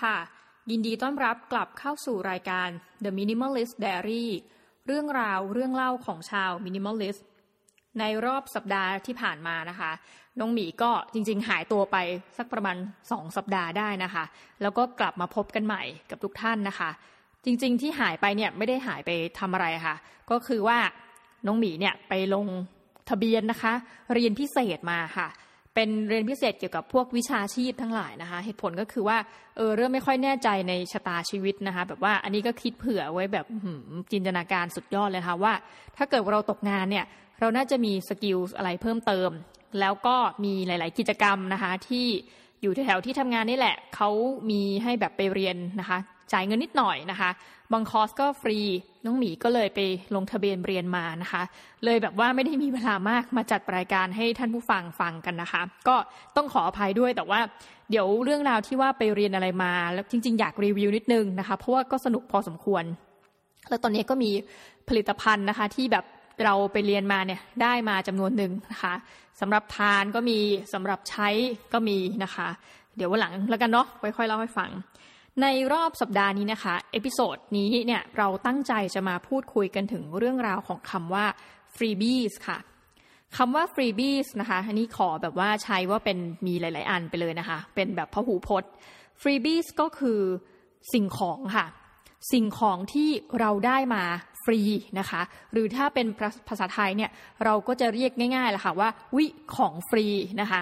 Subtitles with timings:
[0.00, 0.16] ค่ะ
[0.70, 2.68] ยินดีต้อนรับกลับเข้าสู่รายการ
[3.04, 4.26] The Minimalist Diary
[4.86, 7.20] เรื่องราวเรื่องเล่าของชาว Minimalist
[7.98, 9.90] ในรอบสัปดาห์ที่ผ่านมานะคะ
[10.38, 11.96] น้องหมีก็จริง ๆ หายตัวไป
[12.38, 12.76] สักประมาณ
[13.06, 14.24] 2 สัปดาห์ได้นะคะ
[14.62, 16.90] แล้วก็กลับมาพบกันใหม่กับทุกท่านนะคะ
[17.44, 19.96] จริง ๆ ที่หายไปเนี่ยไม่ได้หายไปทำอะไรค่ะ
[20.30, 20.78] ก็คือว่า
[21.46, 22.46] น้องหมีเนี่ยไปลง
[23.10, 23.72] ทะเบียนนะคะ
[24.14, 25.28] เรียนพิเศษมาค่ะ
[25.74, 29.18] เป็นเรียนพิเศษเกี่ยวกับพวกวิชาชีพทั้งหลายนะคะ เหตุผลก็คือว่า
[29.56, 33.46] เออเริ่มไม่ค่อยแน่ใจในชะตาชีวิตนะคะ แบบว่าอันนี้ก็คิดเผื่อไว้แบบ
[34.12, 35.52] จินตนาการสุดยอดเลยค่ะว่า
[35.96, 37.04] ถ้าเกิดเราตกงานเนี่ย
[37.40, 39.30] เราน่าจะมี skill อะไรเพิ่มเติม
[39.80, 42.06] แล้วก็มีหลาย ๆ กิจกรรมนะคะ ที่
[42.62, 44.10] อยู่แถวๆที่ทำงานนี่แหละเขา
[44.50, 45.98] มีให้แบบไปเรียนนะคะ
[46.32, 47.30] จ่ายเงินนิดหน่อยนะคะ
[47.72, 48.58] บางคอร์สก็ฟรี
[49.04, 49.80] น้องหมีก็เลยไป
[50.14, 51.42] ลงทะเบียนเรียนมานะคะ
[51.84, 55.96] เลยแบบว่าไม่ได้มีเวลามากมาจัดรายการให้ท่านผู้ฟังฟังกันนะคะ ก็
[56.36, 57.40] ต้องขออภัยด้วยแต่ว่า
[57.90, 62.84] เดี๋ยวเรื่องราวที่ว่าไปเรียนอะไรมา แล้วจริง ๆ อยากรีวิวนิดนึงนะคะ เพราะว่าก็สนุกพอสมควร
[63.68, 64.30] แล้วตอนนี้ก็มี
[64.88, 66.04] ผลิตภัณฑ์นะคะที่แบบ
[66.44, 68.94] เราไปเรียนมาเนี่ยได้มาจำนวนหนึ่งนะคะ
[69.40, 70.38] สำหรับทานก็มี
[70.72, 71.28] สำหรับใช้
[71.72, 72.48] ก็มีนะคะ
[72.96, 74.70] เดี๋ยววันหลังแล้วกันเนาะค่อยๆเล่าให้ฟัง
[75.42, 81.26] ในรอบสัปดาห์นี้นะคะ episode นี้เนี่ยเราตั้งใจจะมาพูดคุยกันถึงเรื่องราวของคำว่า
[81.76, 82.58] freebies ค่ะ
[83.36, 88.70] คำว่า freebies นะคะ อันนี้ขอแบบว่าใช้ว่าเป็นมีหลาย ๆ อันไปเลยนะคะ เป็นแบบพหูพจน์
[89.22, 90.20] freebies ก็คือ
[90.92, 91.66] สิ่งของค่ะ
[92.32, 93.10] สิ่งของที่
[93.40, 94.02] เราได้มา
[94.44, 94.60] ฟรี
[94.98, 95.20] นะคะ
[95.52, 96.06] หรือถ้าเป็น
[96.48, 97.10] ภาษาไทยเนี่ย
[97.44, 99.26] เราก็จะเรียกง่ายๆแหละค่ะว่าวิ
[99.56, 100.06] ของฟรี
[100.40, 100.60] นะคะ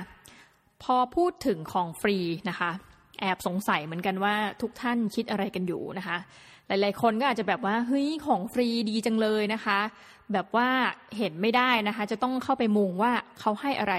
[0.83, 2.16] พอพูดถึงของฟรี
[2.48, 2.70] นะคะ
[3.20, 6.18] แอบสงสัยเหมือนกันว่าทุกท่านคิดอะไรกันอยู่นะคะ
[6.68, 9.79] หลาย ๆ คนก็อาจจะแบบว่าเฮ้ยของฟรีดีจังเลยนะคะ
[10.33, 10.68] แบบว่า
[11.18, 13.95] เห็นไม่ได้นะคะ จะต้องเข้าไปมุงว่าเขาให้อะไร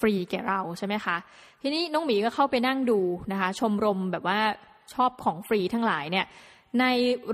[0.00, 1.16] ฟรีแก่เราใช่ไหมคะ
[1.62, 3.00] ทีนี้น้องหมีก็เข้าไปนั่งดู
[3.32, 4.38] นะคะ ชมรมแบบว่า
[4.94, 6.26] ชอบของฟรีทั้งหลายเนี่ย
[6.80, 6.84] ใน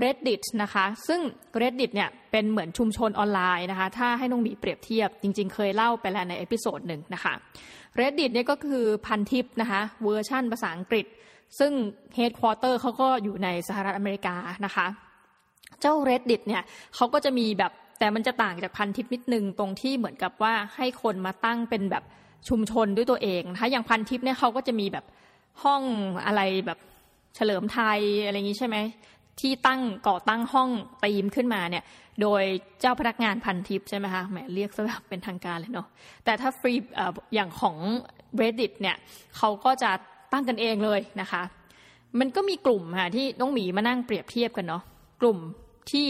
[0.03, 1.21] reddit นะคะ ซึ่ง
[1.61, 7.33] reddit เนี่ยเป็นเหมือนชุมชนออนไลน์นะคะ ถ้าให้น้องหมีเปรียบเทียบ จริง ๆ เคยเล่าไปแล้วใน episode หนึ่งนะคะ
[7.99, 11.05] reddit เนี่ยก็คือพันทิปนะคะ เวอร์ชั่นภาษาอังกฤษ
[11.59, 11.71] ซึ่ง
[12.17, 14.35] headquarter เขาก็อยู่ในสหรัฐอเมริกา
[14.65, 14.87] นะคะ
[15.81, 16.63] เจ้า reddit เนี่ย
[16.95, 22.03] เขาก็จะมีแบบแต่มันจะต่างจากพันทิปนิดนึงตรงที่เหมือนกับว่าให้คนมาตั้งเป็นแบบ
[22.49, 25.05] ชุมชนด้วยตัวเองนะคะอย่างพันทิปเนี่ยเขาก็จะมีแบบ
[25.63, 25.81] ห้อง
[26.25, 26.79] อะไรแบบ
[27.35, 28.77] เฉลิมไทยอะไรอย่างนี้ใช่ไหม
[29.39, 30.69] ที่ตั้งก่อตั้งห้อง
[31.03, 31.83] ตีมขึ้นมาเนี่ย
[32.21, 32.43] โดย
[32.81, 35.87] เจ้าพนักงานพันทิปใช่ไหมคะแหมเรียกซะแบบเป็นทางการเลยเนาะ
[36.25, 36.73] แต่ถ้าฟรี
[37.35, 37.77] อย่างของ
[38.41, 38.95] reddit เนี่ย
[39.37, 39.91] เขาก็จะ
[40.35, 41.43] ตั้งกันเองเลยนะคะ
[42.19, 44.83] มันก็มีกลุ่มค่ะที่น้องหมีมานั่งเปรียบเทียบกันเนาะ
[45.21, 45.37] กลุ่ม
[45.91, 46.07] ที่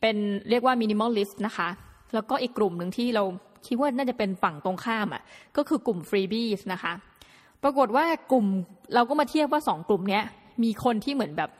[0.00, 0.16] เป็น
[0.50, 1.68] เรียกว่า minimalist นะคะ
[2.14, 3.24] แล้วก็อีกกลุ่มหนึ่งที่เรา
[3.66, 5.22] คิดว่าน่าจะเป็นฝั่งตรงข้ามอะ
[5.56, 6.92] ก็คือกลุ่ม freebies นะคะ
[7.62, 8.46] ปรากฏว่ากลุ่ม
[8.94, 10.24] เราก็มาเทียบว่าสองกลุ่มเนี้ย
[10.62, 11.50] มีคนที่เหมือนแบบ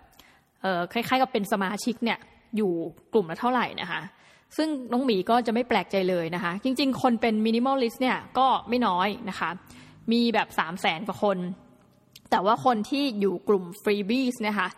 [0.62, 2.18] เออคล้ายๆ กับเป็นสมาชิกเนี่ย
[2.56, 2.72] อยู่
[3.12, 4.00] กลุ่มละเท่าไหร่นะคะ
[4.56, 9.50] ซึ่งน้องหมีก็จะไม่แปลกใจเลยนะคะ จริงๆ คนเป็น minimalist เนี่ยก็ไม่น้อยนะคะ
[10.12, 11.38] มีแบบสามแสนกว่าคน
[12.30, 14.68] แต่ว่าคนที่อยู่กลุ่ม freebies นะคะ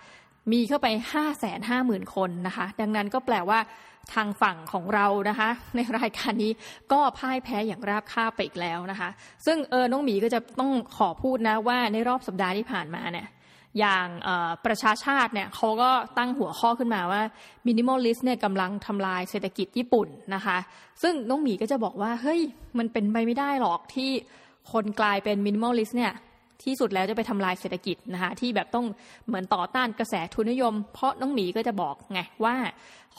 [0.53, 3.59] มีเข้าไปห้าแสนห้าหมื่นคนนะคะ ดังนั้นก็แปลว่า
[4.15, 6.53] ทางฝั่งของเรานะคะ ในรายการนี้
[6.93, 9.09] ก็พ่ายแพ้อย่างราบคาบไปอีกแล้วนะคะ
[9.47, 13.29] ซึ่งเออน้องหมีก็จะต้องขอพูดนะว่าในรอบสัปดาห์ที่ผ่านมาเนี่ย
[13.79, 14.07] อย่าง
[14.67, 17.23] ประชาชาติเนี่ยเขาก็ตั้งหัวข้อขึ้นมาว่า
[17.67, 20.59] minimalist เนี่ยกำลังทำลายเศรษฐกิจญี่ปุ่นนะคะ
[21.03, 22.41] ซึ่งน้องหมีก็จะบอกว่า เฮ้ย
[22.79, 24.11] มันเป็นไปไม่ได้หรอกที่
[24.73, 26.13] คนกลายเป็น minimalist เนี่ย
[26.65, 28.87] ที่สุดแล้วจะไปทำลายเศรษฐกิจนะคะที่แบบต้อง
[29.27, 32.55] เหมือนต่อต้านกระแสทุนนิยม เพราะน้องหมีก็จะบอกไงว่า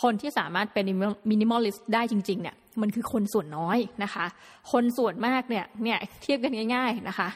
[0.01, 0.85] คนที่สามารถเป็น
[1.31, 4.25] minimalist ได้จริงๆเนี่ยมันคือคนส่วนน้อยนะคะ
[4.71, 7.29] คนส่วนมากเนี่ยเนี่ยเทียบกันง่าย ๆนะคะ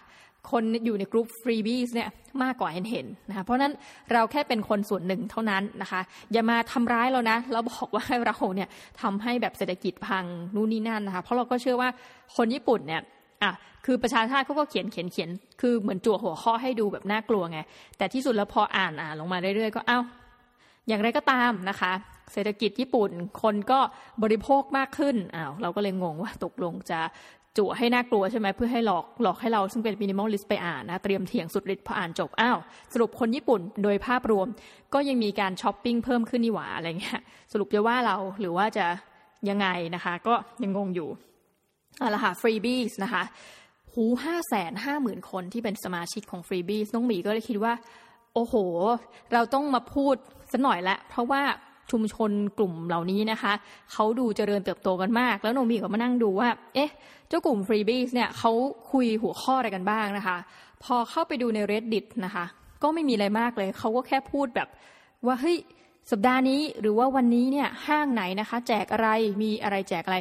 [0.52, 2.10] คนอยู่ในกลุ่ม freebies เนี่ย
[2.44, 3.74] มากกว่าเห็นเห็นนะคะเพราะนั้น
[4.12, 6.02] เราแค่เป็นคนส่วนหนึ่งเท่านั้นนะคะ
[6.34, 8.70] อย่ามาทำร้ายเรานะแล้วบอกว่าเราเนี่ย
[9.02, 11.90] ทำให้แบบเศรษฐกิจพังนู่นนี่นั่นนะคะ เพราะเราก็เชื่อว่า
[12.36, 13.02] คนญี่ปุ่นเนี่ย
[13.44, 13.52] อะ
[13.86, 15.30] คือประชาชาติเขาก็เขียนเขียนเขียน
[15.62, 17.60] คือเหมือนจั่วหัวข้อให้ดูแบบน่ากลัวไง
[17.98, 20.00] แต่ที่สุดแล้วพออ่านอ่านลงมาเรื่อยๆ ก็เอ้า
[20.88, 21.92] อย่างไรก็ตามนะคะ
[22.34, 23.12] เศรษฐกิจญี่ปุ่น
[23.42, 23.80] คนก็
[24.24, 27.00] บริโภคมากขึ้นอ้าวเราก็เลยงงว่าตกลงจะ
[27.58, 32.58] จั่วให้น่ากลัวใช่ไหมเพื่อให้หลอกหลอกให้เราซึ่งเป็น minimalist ไปอ่านนะ เตรียมเถียงสุดฤทธิ์พออ่านจบอ้าว
[32.94, 34.48] สรุปคนญี่ปุ่นโดยภาพรวม
[34.94, 37.20] ก็ยังมีการช้อปปิ้งเพิ่มขึ้นนี่หว่าอะไรเงี้ย
[37.52, 38.86] สรุปจะว่าเราหรือว่าจะ
[39.50, 41.10] ยังไงนะคะ ก็ยังงงอยู่
[42.00, 43.24] เอาละค่ะ freebies นะคะ
[43.94, 47.74] หูห้าแสนห้าหมื่นคนที่เป็นสมาชิกของ freebies น้องหมีก็เลยคิดว่า
[48.34, 48.56] โอ้โห
[49.34, 50.16] เราต้องมาพูด
[50.52, 51.42] สักหน่อยละ เพราะว่า
[51.92, 53.54] ชุมชนกลุ่มเหล่านี้นะคะ
[53.92, 56.92] เขาดูเจริญเติบโตกันมาก แล้วโนมีก็มานั่งดูว่า เอ๊ะ
[57.28, 58.52] เจ้ากลุ่มฟรีบีสเนี่ยเขา
[58.92, 60.38] คุยหัวข้ออะไรกันบ้างนะคะ
[60.84, 62.46] พอเข้าไปดูใน reddit นะคะ
[62.84, 64.68] ก็ไม่มีอะไรมากเลย เขาก็แค่พูดแบบ
[65.26, 65.58] ว่าเฮ้ย
[66.12, 69.10] สัปดาห์นี้หรือว่าวันนี้เนี่ยห้างไหนนะคะ แจกอะไร
[69.42, 70.18] มีอะไรแจกอะไร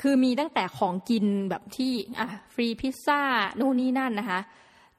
[0.00, 3.20] คือมีตั้งแต่ของกินแบบที่อะฟรีพิซซ่า
[3.60, 4.40] นู่นนี่นั่นนะคะ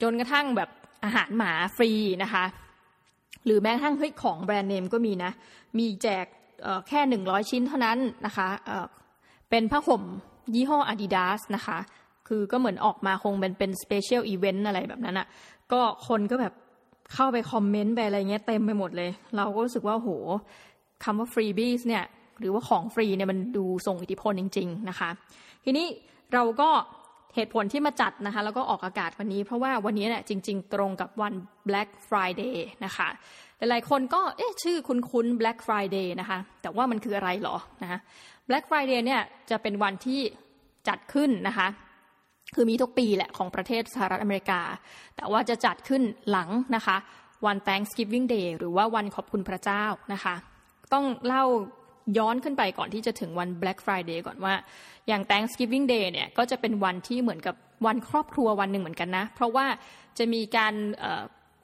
[0.01, 0.69] จนกระทั่งแบบ
[1.03, 1.91] อาหารหมาฟรี
[2.23, 2.43] นะคะ
[3.45, 5.31] หรือแม้กระทั่งเฮ้ยของแบรนด์เนมก็มีนะ
[5.79, 6.25] มีแจก
[6.87, 8.47] แค่หนึ่งร้อยชิ้นเท่านั้นนะคะ
[9.49, 10.03] เป็นผ้าห่ม
[10.55, 11.77] ยี่ห้อ Adidas นะคะ
[12.27, 15.27] คือก็เหมือนออกมาคงเป็นเป็น special event อะไรแบบนั้นอะ่ะ
[15.71, 16.53] ก็คนก็แบบ
[17.13, 20.09] เข้าไป comment ไปอะไรเงี้ยเต็มไปหมดเลย เราก็รู้สึกว่าโห
[21.03, 22.03] คำว่า freebies เนี่ย
[22.41, 25.09] หรือว่าของฟรีเนี่ยมันดูส่งอิทธิพลจริง ๆนะคะ
[25.65, 25.87] ทีนี้
[26.33, 26.69] เราก็
[27.35, 31.33] เหตุผลที่มาจัดนะคะแล้วก็ออกอากาศวันนี้ เพราะว่าวันนี้เนี่ยจริง ๆ ตรงกับวัน
[31.69, 32.55] Black Friday
[32.85, 33.07] นะคะ
[33.57, 37.99] หลายๆคนก็เอ๊ะชื่อคุ้นๆ Black Friday นะคะแต่ว่ามันคืออะไรหรอนะคะ
[38.49, 40.21] Black Friday เนี่ยจะเป็นวันที่
[40.87, 41.67] จัดขึ้นนะคะ
[42.55, 44.61] คือมีทุกปีแหละของประเทศสหรัฐอเมริกา
[45.15, 46.97] แต่ว่าจะจัดขึ้นหลังนะคะ
[47.45, 49.83] วัน Thanksgiving Day หรือว่าวันขอบคุณพระเจ้า
[50.13, 50.35] นะคะ
[50.93, 51.45] ต้องเล่า
[52.17, 54.53] ย้อนขึ้นไปก่อนที่จะถึงวัน Black Friday ก่อนว่า
[55.07, 57.55] อย่าง Thanksgiving Day เนี่ยก็จะเป็นวันที่เหมือนกับ
[57.85, 59.65] วันครอบครัววันหนึ่งเหมือนกันนะ เพราะว่า
[60.17, 60.73] จะมีการ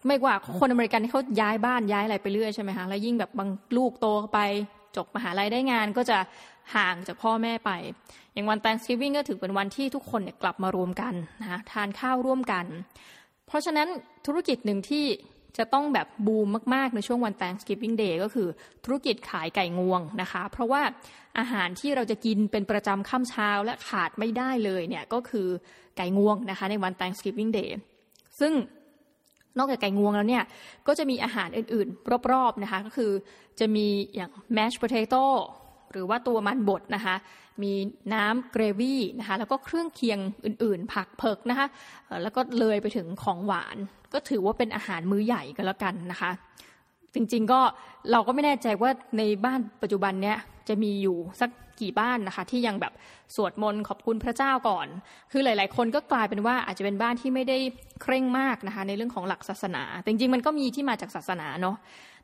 [0.07, 4.39] ไม่ว่าคนอเมริกันที่เขาย้ายบ้านย้ายอะไรไปเรื่อยใช่ไหมคะแล้วยิ่งแบบบางลูกโตไป
[4.95, 6.17] จบมหาลัยได้งานก็จะ
[6.75, 7.71] ห่างจากพ่อแม่ไป
[8.33, 12.65] อย่างวัน Thanksgiving ก็ถือเป็นวันที่ทุกคนเนี่ยกลับมารวมกันนะทานข้าวร่วมกัน
[13.47, 13.87] เพราะฉะนั้น
[14.25, 15.05] ธุรกิจหนึ่งที่
[15.57, 18.47] จะต้องแบบบูมมากๆ ในช่วงวัน Thanksgiving Day ก็คือ
[18.85, 20.81] ธุรกิจขายไก่งวงนะคะ เพราะว่า
[21.39, 25.47] อาหารที่เราจะกินเป็นประจำค่ำเช้าและขาดไม่ได้เลยเนี่ยก็คือ
[25.97, 27.71] ไก่งวงนะคะในวัน Thanksgiving Day
[28.39, 28.53] ซึ่ง
[29.57, 30.43] นอกจากไก่งวงแล้วเนี่ย
[30.87, 33.11] ก็จะมีอาหารอื่นๆ รอบๆนะคะก็คือ
[33.59, 35.25] จะมีอย่าง mashed potato
[35.91, 37.15] หรือว่าตัวมันบดนะคะ
[37.63, 37.73] มี
[38.13, 41.67] น้ำเกรวี่นะคะแล้วก็เครื่องเคียงอื่นๆ ผักเพิกนะคะ
[42.23, 43.77] แล้วก็เลยไปถึงของหวาน
[44.13, 46.31] ก็ถือว่าเป็นอาหารมื้อใหญ่ก็แล้วกันนะคะ
[47.13, 47.59] จริงๆก็
[48.11, 50.37] เราก็ไม่แน่ใจว่าในบ้านปัจจุบันเนี้ย
[50.67, 51.49] จะมีอยู่สัก
[51.81, 52.93] กี่บ้านนะคะ ที่ยังแบบ
[53.35, 54.87] สวดมนต์ขอบคุณพระเจ้าก่อน
[55.31, 57.57] คือหลาย ๆ คนก็กลายเป็นว่าอาจจะเป็นบ้านที่ไม่ได้
[58.01, 61.75] เคร่งมากนะคะ ในเรื่องของหลักศาสนาจริงๆมันก็มีที่มาจากศาสนาเนาะ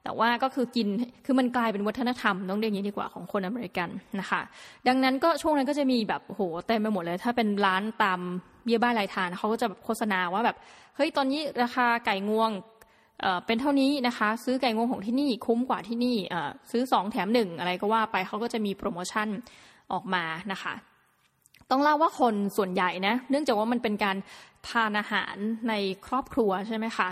[0.04, 0.88] แต่ว่าก็คือกิน
[1.26, 3.90] คือมันกลายเป็นวัฒนธรรมต้องเรียกอย่างนี้ดีกว่าของคนอเมริกัน
[4.20, 4.42] นะคะ
[4.88, 8.20] ดังนั้นก็ช่วงนั้นก็จะมีแบบโหเต็มไปหมดเลย ถ้าเป็นร้านตาม
[8.64, 10.58] เบี้ยบ้านรายทานเขาก็จะแบบโฆษณาว่าแบบ
[10.96, 12.52] เฮ้ยตอนนี้ราคาไก่งวง
[13.46, 16.18] เป็นเท่านี้นะคะ ซื้อไก่งวงของที่นี่คุ้มกว่าที่นี่
[16.72, 19.28] ซื้อสองแถมหนึ่งอะไรก็ว่าไปเขาก็จะมีโปรโมชั่น
[19.94, 20.74] ออกมานะคะ
[21.70, 24.18] ต้องเล่าว่าคนส่วนใหญ่นะ เนื่องจากว่ามันเป็นการ
[24.70, 25.36] ทานอาหาร
[25.70, 25.74] ใน
[26.08, 27.10] ครอบครัวใช่ไหมคะ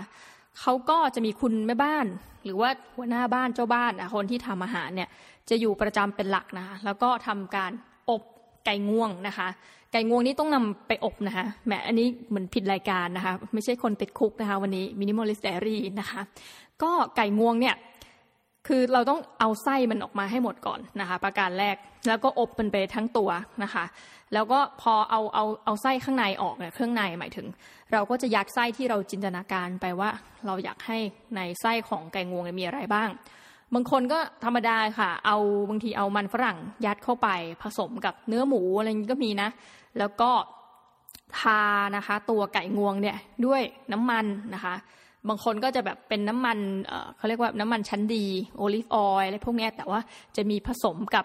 [0.60, 2.06] เขาก็จะมีคุณแม่บ้าน
[2.44, 5.08] หรือว่าหัวหน้าบ้านเจ้าบ้านคนที่ทำอาหารเนี่ย
[5.48, 7.72] จะอยู่ประจำเป็นหลักนะคะแล้วก็ทำการ
[8.10, 8.22] อบ
[8.64, 9.48] ไก่งวงนะคะ
[9.92, 16.20] ไก่งวงนี้ต้องนำไปอบนะคะแหมอันนี้เหมือนผิดรายการนะคะ ไม่ใช่คนติดคุกนะคะ วันนี้ Minimalist Diary นะคะ
[16.82, 17.76] ก็ไก่งวงเนี่ย
[18.66, 21.76] คือเราต้องเอาไส้มันออกมาให้หมดก่อนนะคะ ประการแรก
[22.08, 23.30] แล้วก็อบมันไปทั้งตัว
[23.62, 23.84] นะคะ
[24.34, 27.46] แล้วก็พอเอาเอาเอาไส้ข้างในออกเนี่ยเครื่องในหมายถึง
[27.92, 30.10] เราก็จะยัดไส้ที่เราจินตนาการไปว่า
[30.46, 30.98] เราอยากให้
[31.36, 33.08] ในไส้ของไก่งวงมีอะไรบ้าง
[33.74, 35.36] บางคนก็ธรรมดาค่ะ เอา
[35.68, 37.28] บางทีเอามันฝรั่งยัดเข้าไป
[37.62, 39.48] ผสมกับเนื้อหมูอะไรนี้ก็มีนะ
[39.98, 40.30] แล้วก็
[41.38, 41.62] ทา
[41.96, 43.16] นะคะ ตัวไก่งวงเนี่ย
[43.46, 44.74] ด้วยน้ำมันนะคะ
[45.28, 46.58] บางคนก็จะแบบเป็นน้ำมัน
[47.16, 50.00] เขาเรียกว่าน้ำมันชั้นดี olive oil อะไรพวกนี้แต่ว่า
[50.36, 51.24] จะมีผสมกับ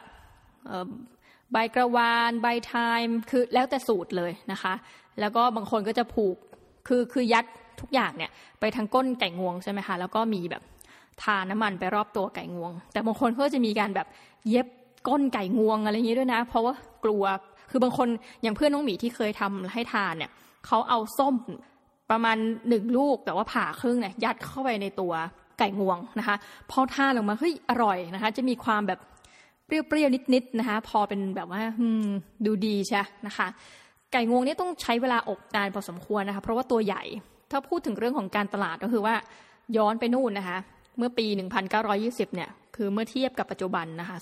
[1.54, 2.74] ใบกระวาน ใบไท
[3.06, 4.74] ม์คือแล้วแต่สูตรเลยนะคะ
[5.20, 6.36] แล้วก็บางคนก็จะผูก
[6.88, 7.46] คือคือยัด
[7.82, 10.64] ทุกอย่างเนี่ยไปทางก้นไก่งวงใช่ไหมคะแล้วก็มีแบบ
[11.24, 14.08] ทาน้ำมันไปรอบตัวไก่งวง แต่บางคนก็จะมีการแบบ
[14.50, 14.68] เย็บ
[15.08, 16.74] ก้นไก่งวงอะไรอย่างนี้ด้วยนะ เพราะว่า
[17.06, 17.24] กลัว
[17.72, 18.08] คือบางคน
[18.42, 20.32] อย่างเพื่อนน้องหมีที่เคยทำให้ทานเนี่ย
[20.68, 21.36] เขาเอาส้ม
[22.12, 22.38] ประมาณ
[22.70, 25.14] หนึ่งลูกแต่ว่าผ่าครึ่งเนี่ยยัดเข้าไปในตัว
[25.60, 26.36] ไก่งวงนะคะ
[26.72, 29.00] พอทานลงมาเฮ้ยอร่อยนะคะ จะมีความแบบ
[29.68, 31.62] เปรี้ยวๆนิดๆนะคะ พอเป็นแบบว่า
[32.46, 33.48] ดูดีใช่นะคะ
[34.12, 37.04] ไก่งวงนี่ต้องใช้เวลาอบนานพอสมควรนะคะ เพราะว่าตัวใหญ่
[37.52, 39.16] ถ้าพูดถึงเรื่องของการตลาดก็คือว่า
[39.78, 40.58] ย้อนไปนู่นนะคะ
[40.98, 41.26] เมื่อปี
[41.82, 44.16] 1920 เนี่ย คือเมื่อเทียบกับปัจจุบันนะคะ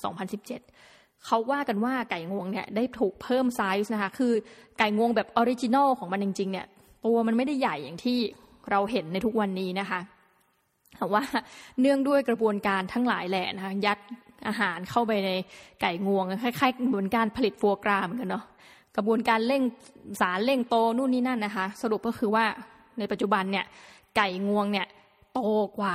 [0.59, 4.33] 2017 เขาว่ากันว่าไก่งวงเนี่ยได้ถูกเพิ่มไซส์นะคะ คือ
[4.77, 6.65] ไก่งวงแบบ original ของมันจริงๆ เนี่ย
[7.05, 8.17] ตัวมันไม่ได้ใหญ่อย่างที่
[8.71, 9.99] เราเห็นในทุกวันนี้นะคะ
[10.97, 11.23] แต่ว่า
[11.81, 13.97] เนื่องด้วยกระบวนการทั้งหลายแหละนะคะยัด
[14.47, 15.29] อาหารเข้าไปใน
[15.81, 18.45] ไก่งวงคล้ายๆกระบวนการผลิตฟัวกราเหมือนกันเนาะ
[18.95, 19.63] กระบวนการเร่ง
[20.21, 22.45] สารเร่งโตนู่นนี่นั่นนะคะ สรุปก็คือว่า
[22.99, 23.65] ในปัจจุบันเนี่ย
[24.17, 24.87] ไก่งวงเนี่ย
[25.33, 25.39] โต
[25.79, 25.93] กว่า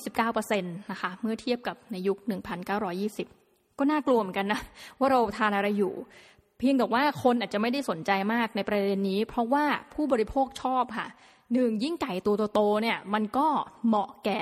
[0.00, 2.18] 129%นะคะเมื่อเทียบกับในยุค
[2.98, 4.60] 1920 ก็น่ากลัวเหมือนกันนะ
[4.98, 5.92] ว่าเราทานอะไรอยู่
[6.58, 11.06] เพียงแต่ว่าคนอาจจะไม่ได้สนใจมากในประเด็นนี้ เพราะว่าผู้บริโภคชอบค่ะ
[11.52, 13.46] หนึ่งยิ่งไก่ตัวโตๆเนี่ยมันก็
[13.86, 14.40] เหมาะแก่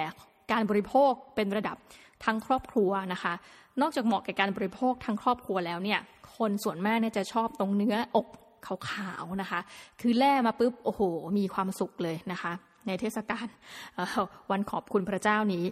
[0.52, 1.76] การบริโภคเป็นระดับ
[2.24, 3.34] ทั้งครอบครัวนะคะ
[3.80, 6.00] นอกจากเหมาะแก่การบริโภคทั้งครอบครัวแล้วเนี่ย
[6.36, 8.26] คนส่วนมากเนี่ยจะชอบตรงเนื้ออก
[8.66, 9.60] ขาวๆนะคะ
[10.00, 11.02] คือแล่มาปุ๊บโอ้โห
[11.38, 12.52] มีความสุขเลยนะคะ
[12.86, 13.46] ในเทศกาล
[14.50, 15.64] วันขอบคุณพระเจ้านี้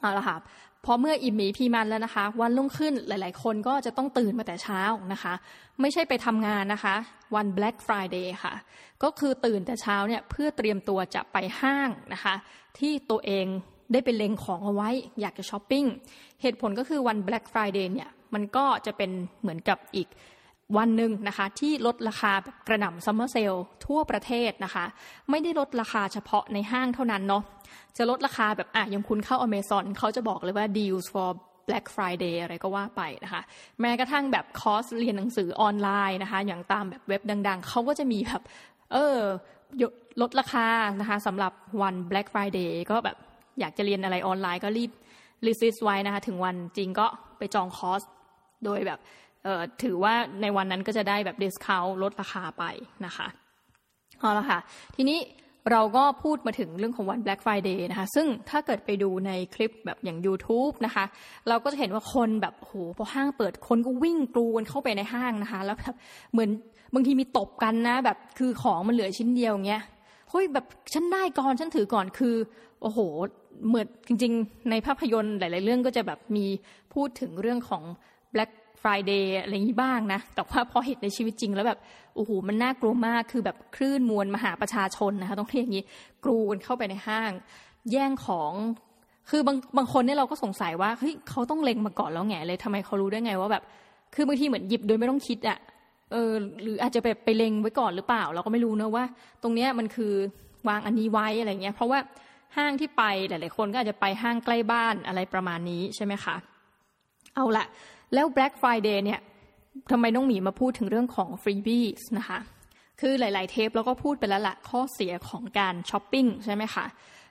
[0.00, 0.36] เอาละค่ะ
[0.84, 4.80] พอเมื่ออิ่มหมีพีมันแล้วนะคะ วันรุ่งขึ้นหลาย ๆ คนก็จะต้องตื่นมาแต่เช้า
[5.12, 5.34] นะคะ
[5.80, 6.94] ไม่ใช่ไปทำงานนะคะ
[7.34, 8.54] วัน Black Friday ค่ะ
[9.02, 12.34] ก็คือตื่นแต่เช้าเนี่ยเพื่อเตรียมตัวจะไปห้างนะคะ
[12.78, 13.46] ที่ตัวเอง
[13.92, 14.90] ได้ไปเล็งของเอาไว้
[15.20, 15.84] อยากจะช้อปปิ้ง
[16.42, 20.08] เหตุผลก็คือวัน Black Friday เนี่ยมันก็จะเป็นเหมือนกับอีก
[20.76, 22.32] วันหนึ่งนะคะที่ลดราคา
[22.68, 23.54] กระหน่ำซัมเมอร์เซล
[23.86, 24.84] ทั่วประเทศนะคะ
[25.30, 27.42] ไม่ได้ลดราคาเฉพาะในห้างเท่านั้นเนาะ
[27.96, 31.30] จะลดราคาแบบอะยังคุณเข้าอเมซอนเขาจะบอกเลยว่า deals for
[31.68, 33.42] Black Friday อะไรก็ว่าไปนะคะ
[33.80, 38.42] แม้กระทั่งแบบคอร์สเรียนหนังสือออนไลน์นะคะ อย่างตามแบบเว็บดัง ๆ เขาก็จะมีแบบ
[38.92, 39.18] เออ
[40.22, 40.66] ลดราคา
[41.00, 41.52] นะคะสำหรับ
[41.82, 43.16] วัน Black Friday ก็แบบ
[43.60, 44.90] อยากจะเรียนอะไรออนไลน์ก็รีบ
[45.46, 47.06] research ไว้นะคะ ถึงวันจริงก็
[47.38, 48.02] ไปจองคอร์ส
[48.64, 48.98] โดยแบบ
[49.82, 52.64] ถือว่าในวันนั้นก็จะได้แบบ discount ลดราคาไป
[53.06, 53.26] นะคะ
[54.20, 54.58] เอาละค่ะ
[54.96, 55.18] ทีนี้
[55.72, 61.04] เราก็พูดมาถึงเรื่องของวัน Black Friday นะคะ ซึ่งถ้าเกิดไปดูในคลิปแบบอย่าง YouTube นะคะ
[61.48, 65.94] เราก็จะเห็นว่าคนแบบโหพอห้างเปิดคนก็วิ่งกรูกันเข้าไปในห้างนะคะ แล้วแบบ
[66.32, 66.50] เหมือน
[66.94, 69.82] บางทีมีตบกันนะ แบบคือของมันเหลือชิ้นเดียวเงี้ย
[70.30, 72.34] เฮ้ยแบบฉันได้ก่อนฉันถือก่อนคือ
[72.82, 72.98] โอ้โห
[73.68, 76.46] เหมือนจริง ๆ ในภาพยนตร์หลาย ๆ เรื่องก็จะแบบมี
[76.94, 77.82] พูดถึงเรื่องของ
[78.34, 78.50] Black
[78.82, 81.78] Friday อะไรอย่างนี้บ้างนะ แต่ว่าพอเห็นในชีวิตจริงแล้วแบบ
[82.14, 85.86] โอ้โหมันน่ากลัวมากคือแบบคลื่นมวลมหาประชาชนนะคะต้องเรียกอย่างนี้
[86.24, 87.32] กรูกันเข้าไปในห้าง
[87.92, 88.52] แย่งของ
[89.30, 93.62] คือบางบางคนเนี่ยเราก็สงสัยว่าเฮ้ยเขาต้องเล็งมาก่อนแล้วไงเลยทำไมเขารู้ได้ไงว่าแบบ
[94.14, 95.58] คือบางทีเหมือนหยิบโดยไม่ต้องคิดอะ
[96.12, 99.04] เออหรืออาจจะไปไปเล็งไว้ก่อนหรือเปล่า เราก็ไม่รู้นะว่า
[99.42, 100.12] ตรงเนี้ยมันคือ
[100.68, 101.98] วางอันนี้ไว้อะไรเงี้ยเพราะว่า
[102.56, 106.36] ห้างที่ไปหลาย ๆ คนก็อาจจะไปห้างใกล้บ้านอะไรประมาณนี้ใช่ไหมคะ
[107.34, 107.66] เอาละ
[108.14, 109.20] แล้ว Black Friday เนี่ย
[109.90, 112.38] ทำไมน้องหมีมาพูดถึงเรื่องของ freebies นะคะ
[113.00, 116.84] คือหลาย ๆ เทปเราก็พูดไปแล้วละข้อเสียของการช้อปปิ้งใช่ไหมคะ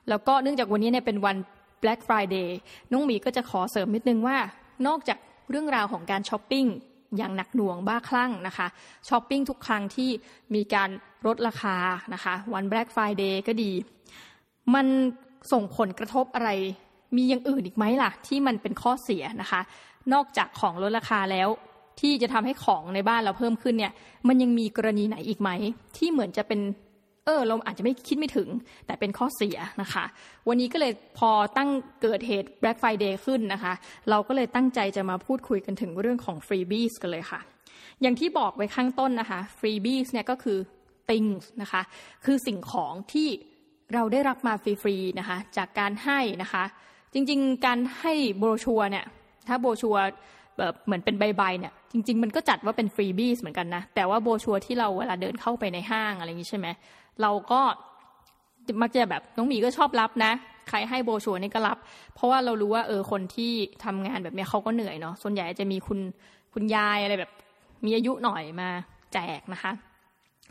[0.09, 1.37] แล้วก็เนื่องจากวันนี้เนี่ยเป็นวัน
[1.83, 2.49] Black Friday
[2.91, 4.37] น้องหมีก็จะขอเสริมนิดนึงว่า
[4.87, 5.17] นอกจาก
[5.49, 6.65] เรื่องราวของการช้อปปิ้ง
[7.17, 8.67] อย่างหนักหน่วงบ้าคลั่งนะคะ
[9.09, 10.09] ช้อปปิ้งทุกครั้งที่
[10.55, 10.89] มีการ
[11.25, 11.77] ลดราคา
[12.13, 13.71] นะคะวัน Black Friday ก็ดี
[14.73, 14.87] มัน
[15.51, 16.49] ส่งผลกระทบอะไร
[17.15, 19.61] มีอย่างอื่นอีกไหมล่ะ ที่มันเป็นข้อเสียนะคะ
[20.13, 21.49] นอกจากของลดราคาแล้ว
[21.99, 23.93] ที่จะทำให้ของในบ้านเราเพิ่มขึ้นเนี่ย
[24.27, 25.49] มันยังมีกรณีไหนอีกไหม
[25.97, 26.61] ที่เหมือนจะเป็น
[27.25, 28.49] เออเราอาจจะไม่คิดไม่ถึง
[28.85, 30.05] แต่เป็นข้อเสียนะคะ
[30.47, 31.69] วันนี้ก็เลยพอตั้ง
[32.01, 33.73] เกิดเหตุ Black Friday ขึ้นนะคะ
[34.09, 37.39] เราก็เลยตั้งใจจะมาพูดคุยกันถึงเรื่องของ freebies กันเลยค่ะ
[38.01, 40.57] อย่างที่บอกไว้ข้างต้นนะคะ freebies เนี่ยก็คือ
[41.09, 41.81] things นะคะ
[42.25, 43.27] คือสิ่งของที่
[43.93, 46.63] เราได้รับมาฟรีๆนะคะจากการให้นะคะ
[47.13, 49.05] จริงๆ การให้โบรชัวเนี่ย
[49.47, 49.97] ถ้าโบรชัว
[50.57, 56.67] แบบเหมือนเป็นใบๆเนี่ยจริง ๆ มันก็จัดว่าเป็นฟรีบี้เหมือนกันนะแต่ว่าโบชัวที่เราเวลาเดินเข้าไปในห้างอะไรอย่างนี้ใช่ไหม
[57.21, 57.61] เราก็
[58.81, 60.31] มักจะแบบน้องหมีก็ชอบรับนะ
[60.69, 61.77] ใครให้โบชัวนี่ก็รับ
[62.15, 63.51] เพราะว่าเรารู้ว่าเออคนที่
[63.83, 65.99] ทำงานแบบนี้เขาก็เหนื่อยเนาะส่วนใหญ่จะมีคุณ
[66.53, 67.31] คุณยายอะไรแบบ
[67.85, 68.69] มีอายุหน่อยมา
[69.13, 69.71] แจกนะคะ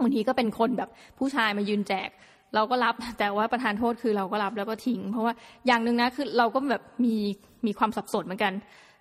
[0.01, 2.09] บางทีก็เป็นคนแบบผู้ชายมายืนแจก
[2.55, 5.35] เราก็รับแต่ว่าประธานโทษคือเราก็รับแล้วก็ทิ้ง เพราะว่า
[5.67, 7.15] อย่างหนึ่งนะคือเราก็แบบมี
[7.67, 8.53] มีความสับสนเหมือนกัน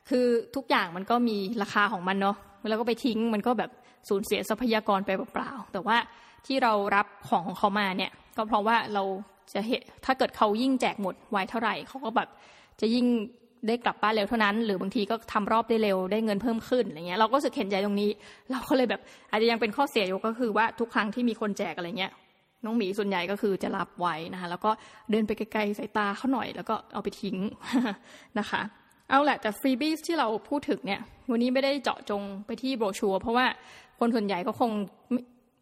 [0.09, 2.37] คือทุกอย่างมันก็มีราคาของมันเนาะ
[2.69, 3.71] แล้วก็ไปทิ้งมันก็แบบ
[4.09, 5.97] สูญเสียทรัพยากรไปเปล่าๆแต่ว่า
[6.45, 9.03] ที่เรารับของของเขามาเนี่ย ก็เพราะว่าเรา
[9.53, 12.29] จะเห็นถ้าเกิดเขายิ่งแจกหมดไวเท่าไหร่เขาก็แบบ
[12.81, 13.05] จะยิ่ง
[13.67, 18.09] ได้กลับบ้านเร็วเท่านั้น หรือบางทีก็ทำรอบได้เร็วได้เงินเพิ่มขึ้นอะไรเงี้ยเราก็สึกเห็นใจตรงนี้
[18.51, 22.11] เราก็เลยแบบอาจจะยังเป็นข้อเสียอยู่ก็คือว่าทุกครั้งที่มีคนแจกอะไรเงี้ย
[22.65, 24.71] น้องหมีส่วนใหญ่ก็คือจะรับไว้นะคะ แล้วก็
[25.11, 27.37] เดินไปไกลๆสายตาเขาหน่อย แล้วก็เอาไปทิ้ง
[28.39, 28.61] นะคะ
[29.09, 31.01] เอาแหละแต่ฟรีบี้ที่เราพูดถึงเนี่ย
[31.31, 33.45] วันนี้ไม่ได้เจาะจงไปที่โบรชัวเพราะว่า
[33.99, 34.71] คนส่วนใหญ่ก็คง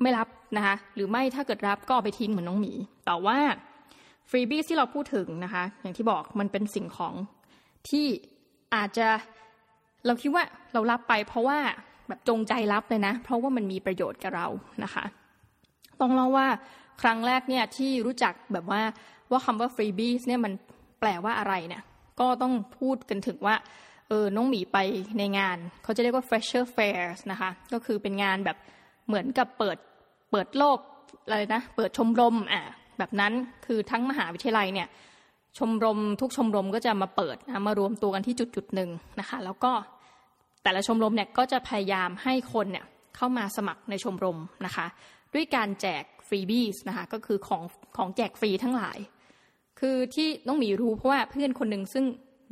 [0.02, 0.28] ไม่รับ
[0.58, 2.74] นะคะ หรือไม่ถ้าเกิดรับก็เอาไปทิ้งเหมือนน้องหมี
[3.06, 3.38] แต่ว่า
[4.30, 7.14] ฟรีบี้ที่เราพูดถึงนะคะ อย่างที่บอกมันเป็นสิ่งของ
[7.90, 8.06] ที่
[8.76, 9.08] อาจจะ
[10.06, 10.44] เราคิดว่า
[10.74, 11.58] เรารับไปเพราะว่า
[12.08, 14.48] แบบจงใจรับเลยนะ เพราะว่ามันมีประโยชน์กับเรา
[14.84, 15.04] นะคะ
[16.02, 16.48] ต้องเล่าว่า
[17.02, 18.82] ครั้งแรกเนี่ยที่รู้จักแบบว่า
[19.32, 20.54] ว่าคำว่าฟรีบี้เนี่ยมัน
[21.00, 21.84] แปลว่าอะไรเนี่ย
[22.20, 23.56] ก็ต้องพูดกันถึงว่า
[24.10, 24.78] เออน้องหมีไป
[25.18, 28.58] ในงาน เขาจะเรียกว่า fresher fairs นะคะ ก็คือเป็นงานแบบ
[29.08, 29.78] เหมือนกับเปิด
[30.32, 30.80] เปิดโลก
[31.28, 32.64] อะไรนะ เปิดชมรมอะ
[32.98, 33.34] แบบนั้น
[33.66, 34.88] คือทั้งมหาวิทยาลัยเนี่ย
[35.58, 38.90] ชมรมทุกชมรมก็จะมาเปิดนะมารวมตัวกันที่จุดจุดหนึ่ง
[39.20, 39.72] นะคะ แล้วก็
[40.64, 44.86] แต่ละชมรมเนี่ยก็จะพยายามให้คนเนี่ยเข้ามาสมัครในชมรมนะคะ
[45.34, 46.04] ด้วยการแจก
[46.34, 47.64] freebie นะคะก็คือของ
[47.98, 48.98] ของแจกฟรีทั้งหลาย
[49.80, 52.06] คือที่น้องหมีรู้เพราะว่าเพื่อนคนหนึ่งซึ่ง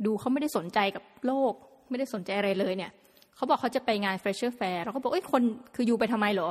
[0.06, 1.52] ดูเขาไม่ได้สนใจกับโลก
[1.90, 2.90] ไม่ได้สนใจอะไรเลยเนี่ย
[3.36, 5.42] เขาบอกเขาจะไปงาน freshers' fair เราก็บอกเอ้ยคน
[5.74, 6.50] คืออยู่ไปทำไมเหรอ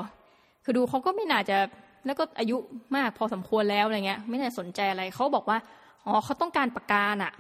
[0.64, 1.58] คือดูเขาก็ไม่น่าจะ
[2.06, 2.58] แล้วก็อายุ
[2.96, 5.58] มากพอสมควรแล้วอะไรเงี้ย ไม่น่าสนใจอะไรเขาบอกว่า
[6.06, 7.34] อ๋อเขาต้องการปากกาน่ะ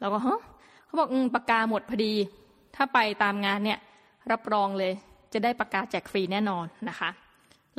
[0.00, 0.40] เราก็ฮะ
[0.86, 2.14] เขาบอกอืมปากกาหมดพอดี
[2.76, 3.78] ถ้าไปตามงานเนี่ย
[4.32, 4.92] รับรองเลย
[5.32, 7.10] จะได้ปากกาแจกฟรีแน่นอนนะคะ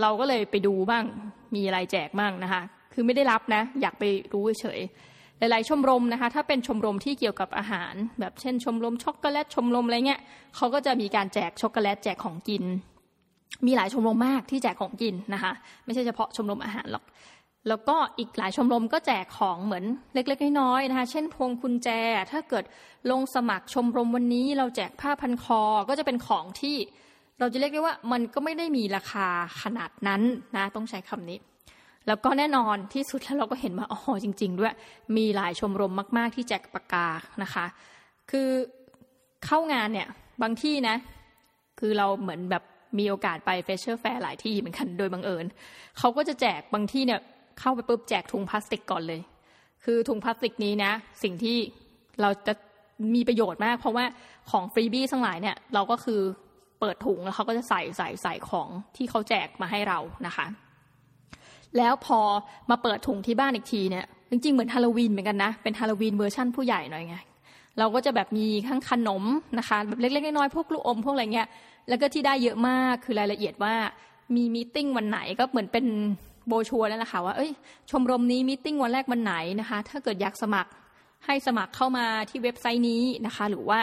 [0.01, 1.03] เราก็เลยไปดูบ้าง
[1.55, 2.61] มีอะไรแจกบ้างนะคะ
[2.93, 4.79] คือไม่ได้รับนะ อยากไปรู้เฉย
[5.39, 10.21] หลายๆชมรมนะคะ ถ้าเป็นชมรมที่เกี่ยวกับอาหาร แบบเช่น ชมรมช็อกโกแลตชมรมอะไรเงี้ย
[10.55, 12.63] เขาก็จะมีการแจกช็อกโกแลตแจกของกิน
[13.65, 15.51] มีหลายชมรมมากที่แจกของกินนะคะ
[15.85, 17.05] ไม่ใช่เฉพาะชมรมอาหารหรอก
[17.67, 21.89] แล้วก็อีกหลายชมรมก็แจกของเหมือนเล็กๆน้อยๆนะคะ เช่นพวงกุญแจ
[22.31, 22.63] ถ้าเกิด
[23.11, 26.77] ลงสมัครชมรมวันนี้เราแจกผ้าพันคอ ก็จะเป็นของที่
[27.41, 29.27] เราจะเรียกได้ว่ามันก็ไม่ได้มีราคา
[29.63, 30.21] ขนาดนั้น
[30.55, 31.39] นะต้องใช้คำนี้
[32.07, 34.73] แล้วก็แน่นอนที่สุดแล้วเราก็เห็นว่าอ๋อจริง ๆ ด้วย
[35.17, 37.07] มีหลายชมรมมาก ๆ ที่แจกปากกา
[37.43, 37.65] นะคะ
[38.31, 38.49] คือ
[39.45, 40.07] เข้างานเนี่ย
[40.41, 40.95] บางที่นะ
[41.79, 42.63] คือเราเหมือนแบบ
[42.99, 45.45] มีโอกาสไป freshers' fair หลายที่เหมือนกันโดยบังเอิญ
[45.97, 47.19] เขาก็จะแจกบางที่เนี่ย
[47.59, 49.21] เข้าไปปุ๊บแจกถุงพลาสติกก่อนเลย
[49.83, 50.91] คือถุงพลาสติกนี้นะ
[51.23, 51.57] สิ่งที่
[52.21, 52.53] เราจะ
[53.15, 54.05] มีประโยชน์มาก เพราะว่า
[54.51, 56.21] ของฟรีบี้ทั้งหลายเนี่ยเราก็คือ
[56.81, 60.45] เปิดถุงแล้วเขาก็จะใส่ใส่ใส่ของที่เขาแจกมาให้เรานะคะ
[61.77, 62.19] แล้วพอ
[62.69, 67.17] มาเปิดถุงที่บ้านอีกทีเนี่ยจริงๆเหมือนฮาโลวีนเหมือนกันนะเป็นฮาโลวีนเวอร์ชั่นผู้ใหญ่หน่อยไง
[67.79, 69.23] เราก็จะแบบมีทั้งขนม
[69.59, 71.47] นะคะแบบเล็กๆน้อยๆพวกลูกอมพวกอะไรเงี้ย
[71.89, 73.73] แล้วก็ที่ได้เยอะมากคือรายละเอียดว่า
[74.35, 75.85] มี meeting วันไหนก็เหมือนเป็น
[76.47, 77.51] โบชัวนั่นแหละค่ะว่าเอ้ย
[77.91, 80.71] ชมรมนี้ meeting วันแรกวันไหนนะคะ ถ้าเกิดอยากสมัคร
[81.25, 83.79] ให้สมัครเข้ามาที่เว็บไซต์นี้นะคะ หรือว่า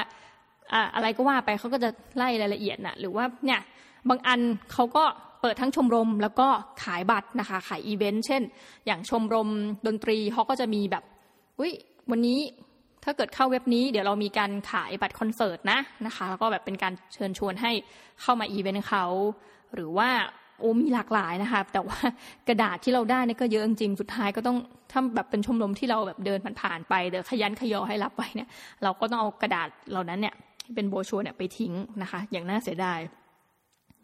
[0.94, 3.60] อะไรก็ว่าไปเขาก็จะไล่รายละเอียดนะหรือว่าเนี่ย
[4.08, 4.40] บางอัน
[4.72, 5.04] เขาก็
[5.40, 6.48] เปิดทั้งชมรมแล้วก็
[6.84, 8.42] ขายบัตรนะคะ ขายอีเวนต์เช่น
[8.86, 9.48] อย่างชมรม
[9.86, 11.04] ดนตรีเขาก็จะมีแบบ
[11.58, 11.72] อุ้ย
[12.10, 12.40] วันนี้
[13.04, 17.72] ถ้าเกิดเข้าเว็บนี้เดี๋ยวเรามีการขายบัตรคอนเสิร์ตนะนะคะ แล้วก็แบบเป็นการเชิญชวนให้
[18.22, 19.04] เข้ามาอีเวนต์เขา
[19.74, 20.10] หรือว่า
[20.60, 21.98] โอ้มีหลากหลายนะคะ แต่ว่า
[22.48, 24.56] กระดาษที่เราได้นี่ก็เยอะจริงสุดท้ายก็ต้อง
[24.92, 28.48] ถ้าแบบเป็นชมรมที่เราแบบเดินผ่านไปเดี๋ยวคะยั้นคะยอให้รับไปเนี่ย
[28.82, 30.34] เราก็ต้องเอากระดาษเหล่านั้นเนี่ย
[30.74, 33.00] เป็นโบชัวเนี่ยไปทิ้งนะคะ อย่างน่าเสียดาย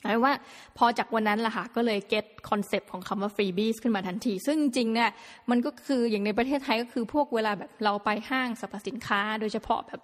[0.03, 0.35] หมายว่า
[0.79, 5.11] พอจากวันนั้นล่ะค่ะก็เลย get concept ของคำว่า freebies ขึ้นมาทันที ซึ่งจริงเนี่ย
[5.51, 10.01] มันก็คืออย่างในประเทศไทยก็คือพวกเวลาแบบเราไปห้างสรรพสินค้า โดยเฉพาะแบบ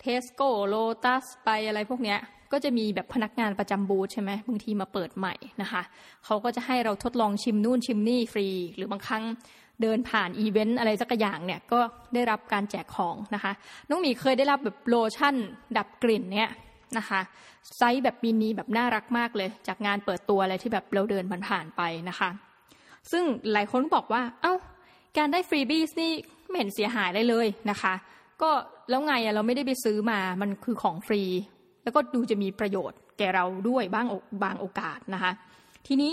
[0.00, 2.18] เทสโก้โลตัสไปอะไรพวกเนี้ย
[2.52, 5.82] ก็จะมีแบบพนักงานประจำบูธใช่ไหมบางทีมาเปิดใหม่นะคะ
[6.24, 9.22] เขาก็จะให้เราทดลองชิมนู่นชิมนี่ฟรี หรือบางครั้ง
[9.82, 11.80] เดินผ่านอีเวนต์อะไรสักอย่างเนี่ยก็
[12.14, 13.52] ได้รับการแจกของนะคะ
[13.88, 15.34] น้องหมีเคยได้รับแบบโลชั่น
[15.76, 16.50] ดับกลิ่นเนี่ย
[16.98, 17.20] นะคะ
[17.76, 22.30] ไซส์แบบมินิแบบน่ารักมากเลย จากงานเปิดตัวอะไรที่แบบเราเดินผ่านไปนะคะ
[23.12, 24.54] ซึ่งหลายคนบอกว่า เอ้า
[25.18, 26.12] การได้ freebies นี่
[26.48, 27.94] ไม่เห็นเสียหายได้เลยนะคะ
[28.42, 28.50] ก็
[28.90, 31.22] แล้วไงอะเราไม่ได้ไปซื้อมามันคือของฟรี
[31.84, 34.06] แล้วก็ดูจะมีประโยชน์แก่เราด้วยบ้าง
[34.44, 35.32] บางโอกาสนะคะ
[35.86, 36.12] ทีนี้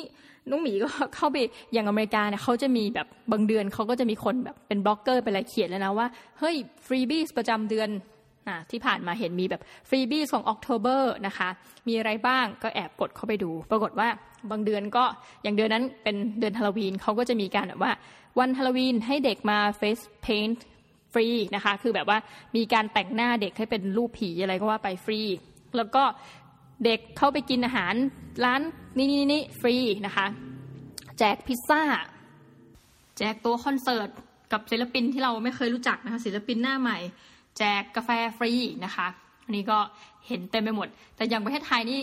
[0.49, 1.37] น้องหมีก็เข้าไป
[1.73, 6.07] อย่างอเมริกาเนี่ยเขาจะมีแบบบางเดือนเขาก็จะมีคนแบบเป็นบล็อกเกอร์ไปอะไรเขียนแล้วนะว่า
[6.39, 6.55] เฮ้ย
[6.85, 7.89] freebie ประจำเดือน
[8.71, 11.49] ที่ผ่านมาเห็นมีแบบ freebie ของ October นะคะ
[11.87, 14.07] มีอะไรบ้างก็แอบกดเข้าไปดู ปรากฏว่า
[14.51, 15.03] บางเดือนก็
[15.43, 17.91] อย่างเดือนนั้นเป็นเดือนฮาโลวีนเขาก็จะมีการแบบว่า
[18.39, 20.65] วันฮาโลวีนให้เด็กมา face paint
[21.13, 22.17] ฟรีนะคะ คือแบบว่า
[22.55, 25.21] มีการแต่งหน้าเด็กให้เป็นรูปผีอะไรก็ว่าไปฟรี
[25.77, 26.03] แล้วก็
[26.85, 27.93] เด็กเข้าไปกินอาหาร
[28.43, 28.61] ร้าน
[28.97, 30.25] นี่นี่นี่ฟรีนะคะ
[31.19, 31.81] แจกพิซซ่า
[33.17, 34.09] แจกตัวคอนเสิร์ต
[34.51, 36.97] กับศิลปินที่เราไม่เคยรู้จักนะคะศิลปินหน้าใหม่
[37.57, 38.53] แจกกาแฟฟรี
[38.85, 39.07] นะคะ
[39.45, 39.77] อันนี้ก็
[40.27, 41.99] เห็นเต็มไปหมด แต่อย่างประเทศไทยนี่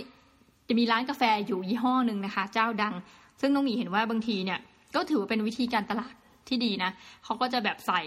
[0.69, 2.95] จะมีร้านกาแฟอยู่ยี่ห้อหนึ่งนะคะ เจ้าดัง
[3.41, 4.59] ซึ่งน้องหมีเห็นว่าบางทีเนี่ย
[4.95, 6.15] ก็ถือว่าเป็นวิธีการตลาด
[6.49, 6.91] ที่ดีนะ
[7.25, 8.01] เขาก็จะแบบใส่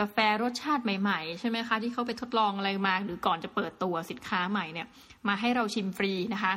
[0.00, 4.86] กาแฟรสชาติใหม่ๆ ใช่ไหมคะ ที่เขาไปทดลองอะไรมาหรือก่อนจะเปิดตัวสินค้าใหม่เนี่ย
[5.28, 6.52] มาให้เราชิมฟรีนะคะ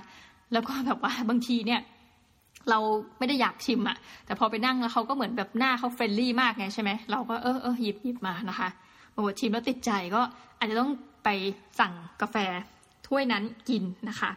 [0.53, 1.81] แล้วก็แบบว่าบางทีเนี่ย
[2.69, 2.79] เรา
[3.17, 8.69] ไม่ได้อยากชิมอะแต่พอไปนั่งแล้วเขาก็เหมือนแบบหน้าเขา friendly มากไงใช่ไหมเราก็เออเออหยิบหยิบมานะคะ
[9.13, 10.21] มาบดชิมแล้วติดใจก็
[10.57, 10.91] อาจจะต้อง
[11.23, 11.29] ไป
[11.79, 12.37] สั่งกาแฟ
[13.07, 14.31] ถ้วยนั้นกินนะคะ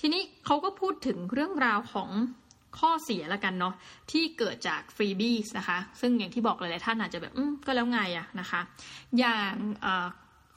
[0.00, 2.10] ทีนี้เขาก็พูดถึงเรื่องราวของ
[2.78, 3.74] ข้อเสียละกันเนาะ
[4.10, 8.60] ที่เกิดจากฟรีบี้นะคะ ซึ่งอย่างที่บอกหลายๆท่านอาจจะแบบอืมก็แล้วไงอะนะคะ
[9.18, 9.52] อย่าง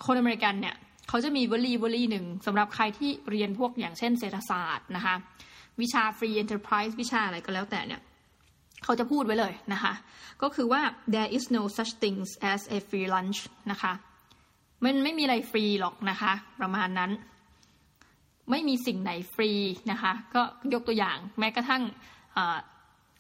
[0.06, 0.76] คนอเมริกันเนี่ย
[1.10, 5.16] เขาจะมีวลีวลีหนึ่งสำหรับใครที่เรียนพวกอย่างเช่นเศรษฐศาสตร์นะคะ
[5.82, 8.02] วิชา free enterprise วิชาอะไรก็แล้วแต่เนี่ย
[8.84, 9.94] เขาจะพูดไว้เลยนะคะ
[10.42, 10.82] ก็คือว่า
[11.14, 13.40] there is no such things as a free lunch
[13.72, 13.94] นะคะ
[14.84, 17.12] มันไม่มีอะไรฟรีหรอกนะคะ ประมาณนั้น
[18.52, 19.52] ไม่มีสิ่งไหนฟรี
[19.92, 20.42] นะคะ ก็
[20.74, 21.84] ยกตัวอย่างแม้กระทั่ง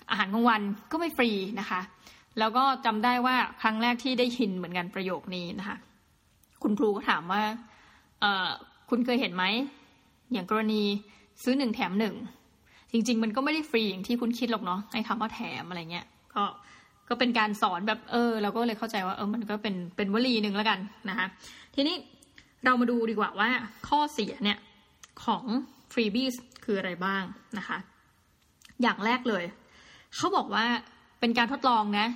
[0.09, 1.81] อาหารกลางวันก็ไม่ฟรีนะคะ
[2.39, 5.77] แล้วก็จำได้ว่าครั้งแรกที่ได้ยินเหมือนกันประโยคนี้นะคะ
[6.63, 7.43] คุณครูก็ถามว่า
[8.21, 8.49] เออ
[8.89, 9.43] คุณเคยเห็นไหม
[10.31, 10.81] อย่างกรณี
[11.43, 12.15] ซื้อหนึ่งแถมหนึ่ง
[12.91, 16.43] จริง ๆ มันก็ไม่ได้ฟรีอย่างที่คุณคิดหรอกเนาะไอ้คำว่าแถมอะไรเงี้ย ก็
[17.09, 21.27] ก็เป็นการสอนแบบเออ เราก็เลยเข้าใจว่าเออมันก็เป็นเป็นวลีหนึ่งแล้วกันนะคะ
[21.75, 21.95] ทีนี้
[22.65, 23.49] เรามาดูดีกว่าว่า
[23.87, 24.57] ข้อเสียเนี่ย
[25.25, 25.43] ของ
[25.93, 27.23] ฟรีบีสคืออะไรบ้าง
[27.57, 27.77] นะคะ
[28.81, 29.43] อย่างแรกเลย
[30.15, 30.65] เขาบอกว่า
[31.19, 32.07] เป็นการทดลองนะ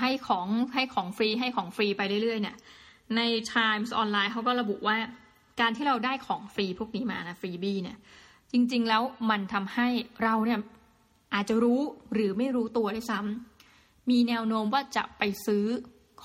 [0.00, 2.56] ให้ของให้ของฟรีให้ของฟรีไปเรื่อยๆเนี่ย
[3.16, 3.20] ใน
[3.54, 4.96] Times ออนไลน์เขาก็ระบุว่า
[5.60, 7.98] การที่เราได้ของฟรีพวกนี้มานะฟรีบี้เนี่ย
[8.52, 9.88] จริง ๆ แล้วมันทำให้
[10.24, 10.60] เราเนี่ย
[11.34, 11.80] อาจจะรู้
[12.14, 15.64] หรือไม่รู้ตัวด้วยซ้ำมีแนวโน้มว่าจะไปซื้อ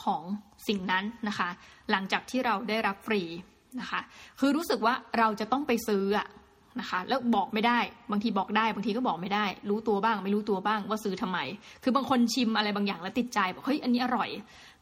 [0.03, 0.23] ของ
[0.67, 1.49] สิ่งนั้นนะคะ
[1.91, 3.21] หลังจากที่เราได้รับฟรี
[3.79, 4.01] นะคะ
[4.39, 6.27] คือรู้สึกว่าเราจะต้องไปซื้ออะ
[6.79, 7.79] นะคะแล้วบอกไม่ได้
[8.11, 11.39] บางทีบอกได้บางทีก็บอกไม่ได้ รู้ตัวบ้าง ไม่รู้ตัวบ้างว่าซื้อทำไม
[11.83, 14.29] คือบางคนชิมอะไรบางอย่างแล้วติดใจบอกเฮ้ยอันนี้อร่อย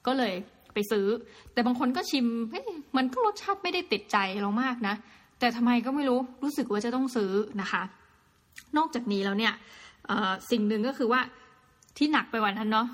[0.08, 0.34] ก็เลย
[0.78, 1.08] ไปซื้อ
[1.54, 2.66] แต่บางคนก็ชิมเฮ้ย
[2.98, 4.96] มันก็รสชาติไม่ได้ติดใจเรามากนะ
[5.40, 7.84] แต่ทำไมก็ไม่รู้รู้สึกว่าจะต้องซื้อนะคะ
[8.78, 9.54] นอกจากนี้แล้วเนี่ย
[10.52, 11.22] สิ่งหนึ่งก็คือว่า
[11.98, 12.88] ที่หนักไปกว่านั้นเนาะ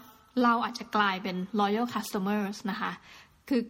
[0.43, 2.91] เราอาจจะกลายเป็น loyal customers นะคะ
[3.49, 3.61] คือ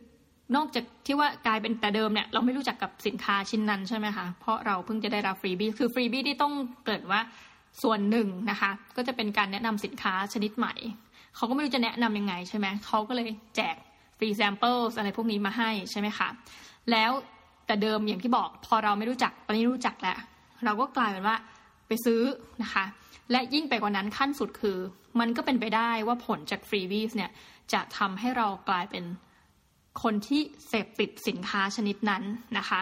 [0.55, 6.53] นอกจากที่ว่ากลายเป็นแต่เดิมเนี่ยเราไม่รู้จักกับสินค้าชิ้นนั้นใช่ไหมคะ เพราะเราเพิ่งจะได้รับฟรีบี้ คือฟรีบี้ที่ต้อง
[6.85, 7.19] เกิดว่า
[7.83, 10.73] ส่วนหนึ่งนะคะ ก็จะเป็นการแนะนำสินค้าชนิดใหม่
[11.35, 13.75] เขาก็ไม่รู้จะแนะนํำยังไงใช่ไหม เขาก็เลยแจก
[14.17, 16.27] free sample อะไรพวกนี้มาให้ใช่ไหมคะ
[16.91, 17.11] แล้ว
[17.67, 20.17] แต่เดิมอย่างที่บอกพอเราไม่รู้จักตอนนี้รู้จักแล้ว
[20.65, 21.37] เราก็กลายเป็นว่า
[21.87, 22.21] ไปซื้อ
[22.63, 22.85] นะคะ
[23.31, 24.77] และยิ่งไปกว่านั้นขั้นสุดคือ
[25.19, 27.31] มันก็เป็นไปได้ว่าผลจาก freebies เนี่ย
[27.73, 29.03] จะทำให้เรากลายเป็น
[30.03, 32.23] คนที่เสพติดสินค้าชนิดนั้น
[32.57, 32.79] นะคะ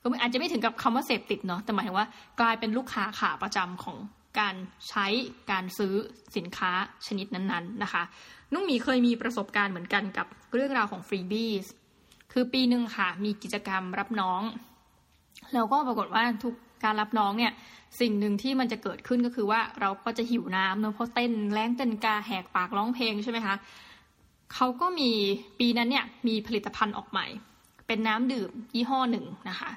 [0.00, 2.06] ก็อาจจะไม่ถึงกับคำว่าเสพติดเนาะแต่หมายถึงว่า
[2.40, 3.96] กลายเป็นลูกค้าขาประจำของ
[4.38, 4.54] การ
[4.88, 5.06] ใช้
[5.50, 5.94] การซื้อ
[6.36, 6.70] สินค้า
[7.06, 8.02] ชนิดนั้นๆนะคะ
[8.52, 11.66] นุ่งมีเคยมีประสบการณ์เหมือนกันกับเรื่องราวของฟรีบีส
[12.32, 14.42] คือปีหนึ่งค่ะ มีกิจกรรมรับน้อง
[15.54, 17.52] แล้วก็ปรากฏว่าทุกการรับน้องเนี่ย
[18.00, 23.54] สิ่งหนึ่งที่มันจะเกิดขึ้นก็คือว่าเราก็จะหิวน้ำเนาะเพราะเต้นแรงเต้นกาแหกปากร้องเพลงใช่ไหมคะ
[24.54, 25.10] เขาก็มี
[25.58, 27.26] ปีนั้นเนี่ยมีผลิตภัณฑ์ออกใหม่
[27.86, 29.70] เป็นน้ำดื่มยี่ห้อหนึ่งนะคะ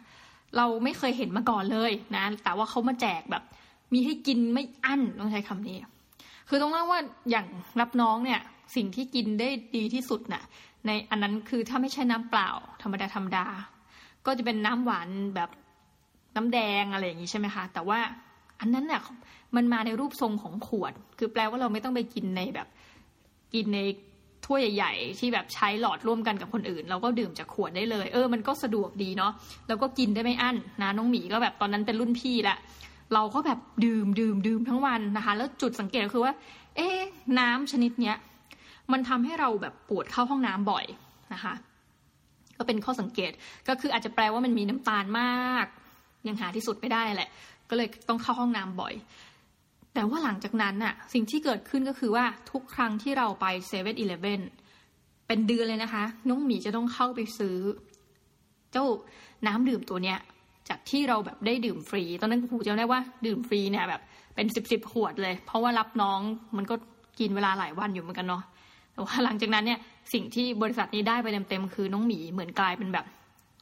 [0.58, 3.44] เราไม่เคยเห็นมาก่อนเลยนะ แต่ว่าเขามาแจกแบบ
[3.93, 5.78] มีให้กินไม่อั้นต้องใช้คำนี้
[6.50, 7.48] คือต้องเล่าว่าอย่าง
[7.80, 8.41] รับน้องเนี่ย
[8.76, 10.43] สิ่งที่กินได้ดีที่สุดน่ะ
[10.86, 12.50] ในอันนั้นคือถ้าไม่ใช่น้ำเปล่า
[12.82, 13.45] ธรรมดาธรรมดา
[14.26, 15.50] ก็จะเป็นน้ำหวานแบบ
[16.36, 18.00] น้ำแดงอะไรอย่างนี้ใช่ไหมคะ แต่ว่า
[18.60, 19.02] อันนั้นเนี่ย
[19.56, 22.67] มันมาในรูปทรงของขวด คือแปลว่าเราไม่ต้องไปกินในแบบ
[23.54, 23.80] กินใน
[24.45, 29.32] ถ้วยใหญ่ ๆ ที่แบบใช้หลอดร่วมกันกับคนอื่น เราก็ดื่มจากขวดได้เลย เออ มันก็สะดวกดีเนาะ
[29.67, 32.58] แล้วก็กินได้ไม่อั้นนะน้องหมีก็แบบตอนนั้นเป็นรุ่นพี่แหละ
[33.13, 36.34] เราก็แบบดื่มดื่มดื่มทั้งวันนะคะ แล้วจุดสังเกตก็คือว่า
[36.76, 36.89] เอ๊
[37.39, 38.18] น้ำชนิดเนี้ย
[38.91, 40.86] มันทำให้เราแบบปวดเข้าห้องน้ำบ่อย
[41.34, 41.54] นะคะ
[42.58, 43.32] ก็เป็นข้อสังเกต
[43.68, 45.65] ก็คืออาจจะแปลว่ามันมีน้ำตาลมาก
[46.28, 47.30] ยังหาที่สุดไม่ได้แหละ
[47.70, 48.94] ก็เลยต้องเข้าห้องน้ำบ่อย
[49.94, 54.41] แต่ว่าหลังจากนั้นน่ะสิ่งที่เกิดขึ้นก็คือว่าทุกครั้งที่เราไปเซเว่นอีเลฟเว่น
[55.28, 57.58] เป็นเดือนเลยนะคะ น้องหมีจะต้องเข้าไปซื้อ
[58.72, 58.86] เจ้า
[59.48, 60.20] น้ำดื่มตัวเนี้ย
[60.69, 64.01] จากที่เราแบบได้ดื่มฟรี ตอนนั้นครูจำได้ว่าดื่มฟรีเนี่ยแบบ
[64.36, 66.19] เป็นสิบสิบขวดเลย เพราะว่ารับน้อง
[66.58, 66.75] มันก็
[67.19, 68.43] กินเวลาหลายวันอยู่เหมือนกันเนาะ
[68.93, 69.80] แต่ว่าหลังจากนั้นเนี่ย
[70.13, 73.06] สิ่งที่บริษัทนี้ได้ไปเต็มๆคือน้องหมีเหมือนกลายเป็นแบบ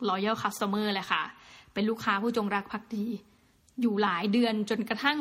[0.10, 1.22] loyal customer เลยค่ะ
[1.74, 3.06] เป็นลูกค้าผู้จงรักภักดี
[3.82, 5.20] อยู่หลายเดือนจนกระทั่ง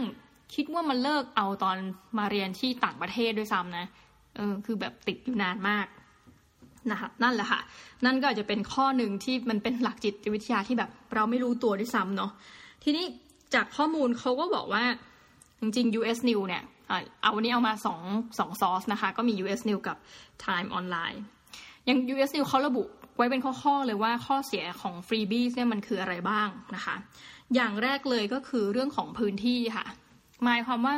[0.55, 1.77] คิดว่ามันเลิกเอาตอน
[2.19, 3.87] มาเรียนที่ต่างประเทศด้วยซ้ำนะ
[4.37, 5.87] เออคือแบบติดอยู่นานมาก
[6.91, 7.61] นะคะนั่นแหละค่ะ
[8.05, 12.31] นั่นก็อาจจะเป็นข้อหนึ่งที่มันเป็นหลักจิตวิทยาที่แบบเราไม่รู้ตัวด้วยซ้ำเนาะ
[12.85, 13.05] ทีนี้
[13.55, 14.85] จากข้อมูลเขาก็บอกว่า
[15.61, 16.63] จริงๆ US News เนี่ย
[17.21, 18.01] เอาวันนี้เอามาสอง
[18.39, 19.97] สองซอสนะคะ ก็มี US News กับ
[20.45, 21.19] Time Online
[21.87, 22.85] อย่าง US News เขาระบุ
[23.17, 26.95] ไว้เป็นข้อๆเลยว่าข้อเสียของ freebies เนี่ยมันคืออะไรบ้างนะคะ
[27.55, 29.87] อย่างแรกเลยก็คือเรื่องของพื้นที่ค่ะ
[30.45, 30.97] หมายความว่า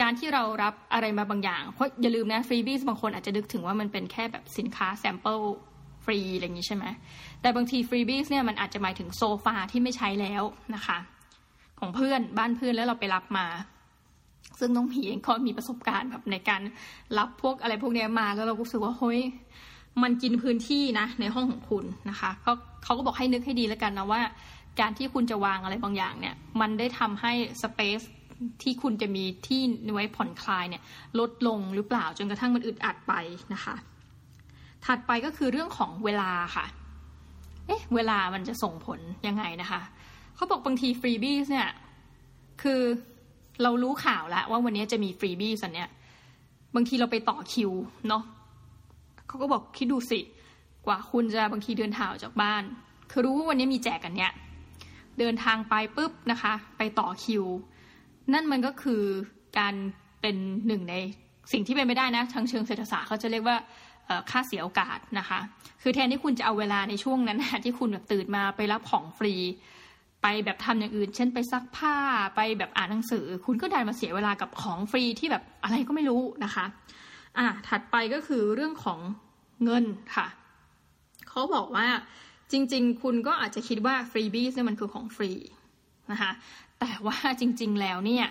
[0.00, 5.38] การที่เรารับอะไรมาบางอย่าง เพราะอย่าลืมนะ freebies บางคนอาจจะนึกถึงว่ามันเป็นแค่แบบสินค้า sample
[6.04, 6.84] ฟรีอะไรอย่างนี้ใช่ไหม
[7.40, 10.42] แต่บางที freebies เนี่ยมันอาจจะหมายถึงโซฟาที่ไม่ใช้แล้ว
[10.74, 10.98] นะคะ
[11.80, 13.46] ของเพื่อนบ้านเพื่อนแล้วเราไปรับมา
[14.58, 16.62] ซึ่งน้องหมีเองก็มีประสบการณ์แบบในการ
[17.18, 19.20] รับพวกอะไรพวกนี้มาแล้วเราก็รู้สึกว่าเฮ้ย
[20.02, 22.52] มันกินพื้นที่นะในห้องของคุณนะคะเขา
[22.84, 24.22] เขาก็บอกให้นึกให้ดีแล้วกันนะว่า
[24.80, 28.00] การที่คุณจะวางอะไรบางอย่างเนี่ย มันได้ทำให้สเปซ
[28.62, 29.60] ที่คุณจะมีที่
[29.92, 30.82] ไว้ผ่อนคลายเนี่ย
[31.18, 33.12] ลดลงหรือเปล่าจนกระทั่งมันอึดอัดไป
[33.54, 33.74] นะคะ
[34.86, 36.66] ถัดไปก็คือเรื่องของเวลาค่ะ
[37.66, 39.80] เอ๊ะเวลามันจะส่งผลยังไงนะคะ
[40.34, 41.70] เขาบอกบางทีฟรีบี้เนี่ย
[42.62, 42.80] คือ
[43.62, 45.88] เรารู้ข่าวแล้วว่าวันนี้จะมีฟรีบี้สันเนี้ย
[46.74, 47.72] บางทีเราไปต่อคิว
[48.08, 48.22] เนาะ
[49.26, 50.20] เขาก็บอกคิดดูสิ
[50.86, 52.62] กว่าคุณจะบางทีเดินทางออกจากบ้าน
[53.10, 54.32] คือรู้ว่าวันนี้มีแจกกันเนี้ย
[55.18, 57.44] เดินทางไปปุ๊บนะคะ ไปต่อคิว
[58.32, 59.02] นั่นมันก็คือ
[59.58, 59.74] การ
[60.20, 60.94] เป็นหนึ่งใน
[61.52, 63.56] สิ่งที่เป็นไม่ได้นะทางเชิงเศรษฐศาสตร์เขาจะเรียกว่า
[64.30, 65.38] ค่าเสียโอกาสนะคะ
[65.82, 69.34] คือแทนที่คุณจะเอาเวลาในช่วงนั้นที่คุณแบบตื่นมาไปรับของฟรี
[70.22, 71.96] ไปแบบทำอย่างอื่น เช่นไปซักผ้า
[72.36, 76.64] ไปแบบอ่านหนังสือ คุณก็ได้มาเสียเวลากับของฟรีที่แบบอะไรก็ไม่รู้นะคะ
[77.38, 78.98] อะถัดไปก็คือเรื่องของ
[79.64, 79.84] เงิน
[80.16, 80.26] ค่ะ
[81.28, 81.86] เขาบอกว่า
[82.52, 85.30] จริง ๆ คุณก็อาจจะคิดว่าฟรีบี้เนี่ยมันคือของฟรี
[86.12, 86.30] นะคะ
[86.84, 88.26] แต่ว่าจริง ๆ แล้วเนี่ย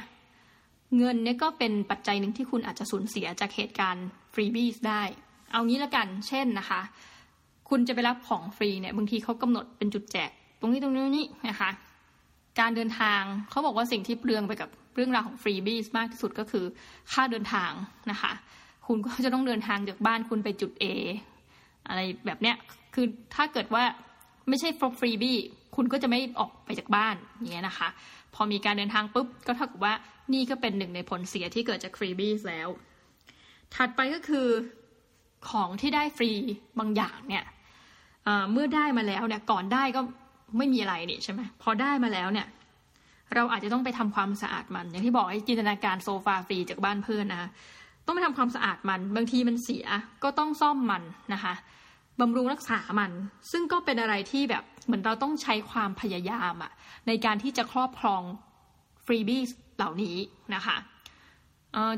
[0.97, 5.01] เงินเนี่ยก็เป็นปัจจัยหนึ่งที่คุณอาจจะสูญเสียจากเหตุการณ์ฟรีบี้ได้
[5.51, 6.81] เอางี้ละกัน เช่นนะคะ
[7.69, 11.69] คุณจะไปรับของฟรีเนี่ยบางทีเขากำหนดเป็นจุดแจก ตรงนี้ตรงนี้นี่นะคะ
[12.59, 16.65] การเดินทางเขาบอกว่าสิ่งที่เปลืองไปกับเรื่องราวของฟรีบี้มากที่สุดก็คือ
[17.13, 17.71] ค่าเดินทาง
[18.11, 18.31] นะคะ
[18.87, 20.85] คุณก็จะต้องเดินทางจากบ้านคุณไปจุด A
[21.87, 22.55] อะไรแบบเนี้ย
[22.93, 23.83] คือถ้าเกิดว่า
[24.49, 25.37] ไม่ใช่ฟรีบี้
[25.75, 27.87] คุณก็จะไม่ออกไปจากบ้านอย่างเงี้ยนะคะ
[28.35, 29.93] พอมีการเดินทางปุ๊บก็เท่ากับว่า
[30.33, 32.69] นี่ก็เป็นหนึ่งในผลเสียที่เกิดจากฟรีบี้แล้ว
[33.75, 34.47] ถัดไปก็คือ
[35.49, 36.31] ของที่ได้ฟรี
[36.79, 37.45] บางอย่างเนี่ย
[38.51, 40.01] เมื่อได้มาแล้วเนี่ยก่อนได้ก็
[40.57, 42.47] ไม่มีอะไรนี่ใช่ไหมพอได้มาแล้วเนี่ย
[43.35, 47.49] เราอาจจะต้องไปทำความสะอาดมัน อย่างที่บอกให้จินตนาการโซฟาฟรีจากบ้านเพื่อนนะคะ
[48.05, 49.85] ต้องไปทำความสะอาดมัน บางทีมันเสีย
[50.23, 51.53] ก็ต้องซ่อมมันนะคะ
[52.21, 53.11] บำรุงรักษามัน
[53.51, 56.71] ซึ่งก็เป็นอะไรที่แบบเหมือนเราต้องใช้ความพยายามอะ
[57.07, 58.21] ในการที่จะครอบครอง
[59.05, 59.41] ฟรีบี้
[59.77, 60.17] เหล่านี้
[60.55, 60.77] นะคะ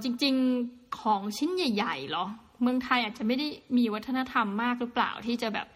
[0.03, 2.25] จริงๆของชิ้นใหญ่ๆหรอ
[2.62, 5.67] เมืองไทยอาจจะไม่ได้มีวัฒนธรรมมากหรือเปล่าที่จะแบบ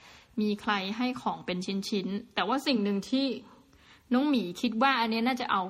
[0.42, 3.28] มีใครให้ของเป็นชิ้นๆ แต่ว่าสิ่งหนึ่งที่
[4.14, 5.64] น้องหมีคิดว่าอันนี้น่าจะเอา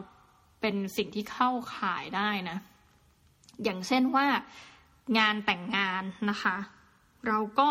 [0.61, 2.57] เป็นสิ่งที่เข้าขายได้นะ
[3.63, 4.25] อย่างเช่นว่า
[5.17, 6.55] งานแต่งงานนะคะ
[7.27, 7.69] เราก็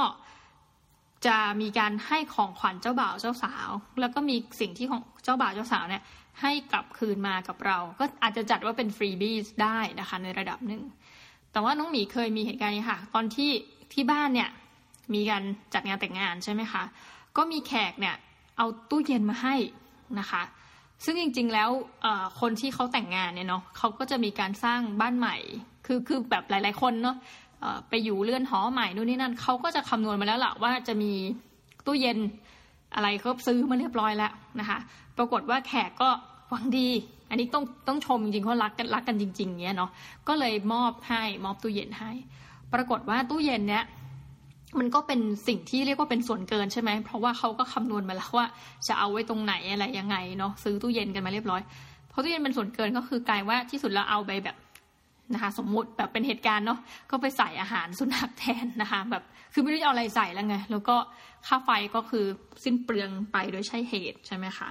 [1.26, 3.68] จะมีการให้ของขวัญเจ้าบ่าวเจ้าสาว
[4.00, 6.02] แล้วก็มีสิ่งที่ของเจ้าบ่าวเจ้าสาวเนี่ย
[6.40, 10.82] ให้กลับคืนมากับเรา ก็อาจจะจัดว่าเป็นฟรีบีสได้นะคะในระดับหนึ่ง
[11.52, 13.50] แต่ว่าน้องหมีเคยมีเหตุการณ์นี้ค่ะ ตอนที่
[13.92, 14.48] ที่บ้านเนี่ย
[15.14, 15.42] มีการ
[15.74, 16.82] จัดงานแต่งงานใช่ไหมคะ
[17.36, 18.16] ก็มีแขกเนี่ย
[18.56, 19.54] เอาตู้เย็นมาให้
[20.18, 20.42] นะคะ
[21.04, 21.70] ซึ่งจริงๆแล้ว
[22.40, 25.36] คนที่เขาแต่งงานเนี่ยเนาะเขาก็จะมีการสร้างบ้านใหม่
[25.86, 27.16] คือคือแบบหลาย ๆคนเนาะ
[27.88, 31.12] ไปอยู่เลื่อนหอใหม่นู่นนี่นั่นเขาก็จะคำนวณมาแล้วล่ะว่าจะมี
[31.86, 32.18] ตู้เย็น
[32.94, 34.78] อะไรเขาซื้อมาเรียบร้อยแล้วนะคะ
[35.18, 36.08] ปรากฏว่าแขกก็
[36.50, 36.88] หวังดี
[37.30, 39.90] อันนี้ต้องต้องชมจริงๆเขารักกันรักกันจริง ๆเงี้ยเนาะ
[40.28, 42.10] ก็เลยมอบให้มอบตู้เย็นให้
[42.72, 43.84] ปรากฏว่าตู้เย็นเนี้ย
[44.78, 48.46] มันก็เป็นสิ่งที่เรียกว่าเป็นส่วนเกินใช่ไหม เพราะว่าเขาก็คำนวณมาแล้วว่า
[48.88, 51.62] จะเอาไว้ตรงไหนอะไรยังไงเนาะซื้อตู้เย็นกันมาเรียบร้อย
[52.10, 54.56] เพราะตู้เย็นเป็นส่วนเกินก็คือกลายว่าที่สุดเราเอาไปแบบ
[55.34, 56.78] นะคะสมมุติแบบเป็นเหตุการณ์เนาะ
[57.10, 60.96] ก็ไปใส่อาหารสุนัขแทนนะคะแบบคือไม่รู้จะเอาอะไรใส่แล้วไงแล้วก็
[61.46, 62.24] ค่าไฟก็คือ
[62.64, 64.68] สิ้นเปลืองไปโดยใช่เหตุใช่ไหมคะ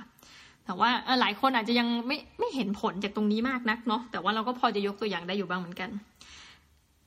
[0.66, 0.90] แต่ว่า
[1.22, 5.90] หลายคนอาจจะยังไม่ไม่เห็นผลจากตรงนี้มากนักเนาะแต่ว่าเราก็พอจะยกตัวอย่างได้อยู่บ้างเหมือนกัน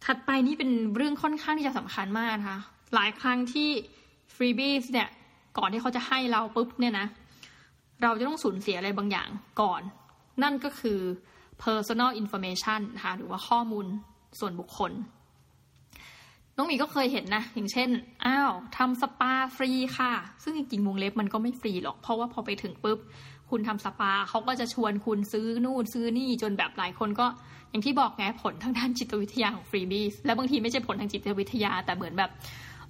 [0.05, 2.59] ถัดไปนี่เป็นเรื่องค่อนข้างที่จะสำคัญมากนะคะ
[2.95, 3.69] หลายครั้งที่
[4.35, 5.09] ฟรีบีสเนี่ย
[5.59, 7.07] ก่อนที่เขาจะให้เราปุ๊บเนี่ยนะ
[8.03, 9.29] เราจะต้องสูญเสียอะไรบางอย่าง
[9.61, 9.83] ก่อน
[10.43, 11.01] นั่นก็คือ
[11.63, 13.87] personal information นะคะหรือว่าข้อมูล
[14.39, 14.93] ส่วนบุคคล
[16.57, 17.89] น้องหมีก็เคยเห็นนะ อย่างเช่น
[18.25, 22.99] อ้าวทำสปาฟรีค่ะ ซึ่งจริงๆวงเล็บมันก็ไม่ฟรีหรอก เพราะว่าพอไปถึงปุ๊บ
[23.51, 27.27] คุณทำสปาเขาก็จะชวนคุณซื้อนู่นซื้อนี่จนแบบหลายคนก็
[27.71, 32.31] อย่างที่บอกไงผลทางด้านจิตวิทยาของฟรีบีสและบางทีไม่ใช่ผลทางจิตวิทยาแต่เหมือนแบบ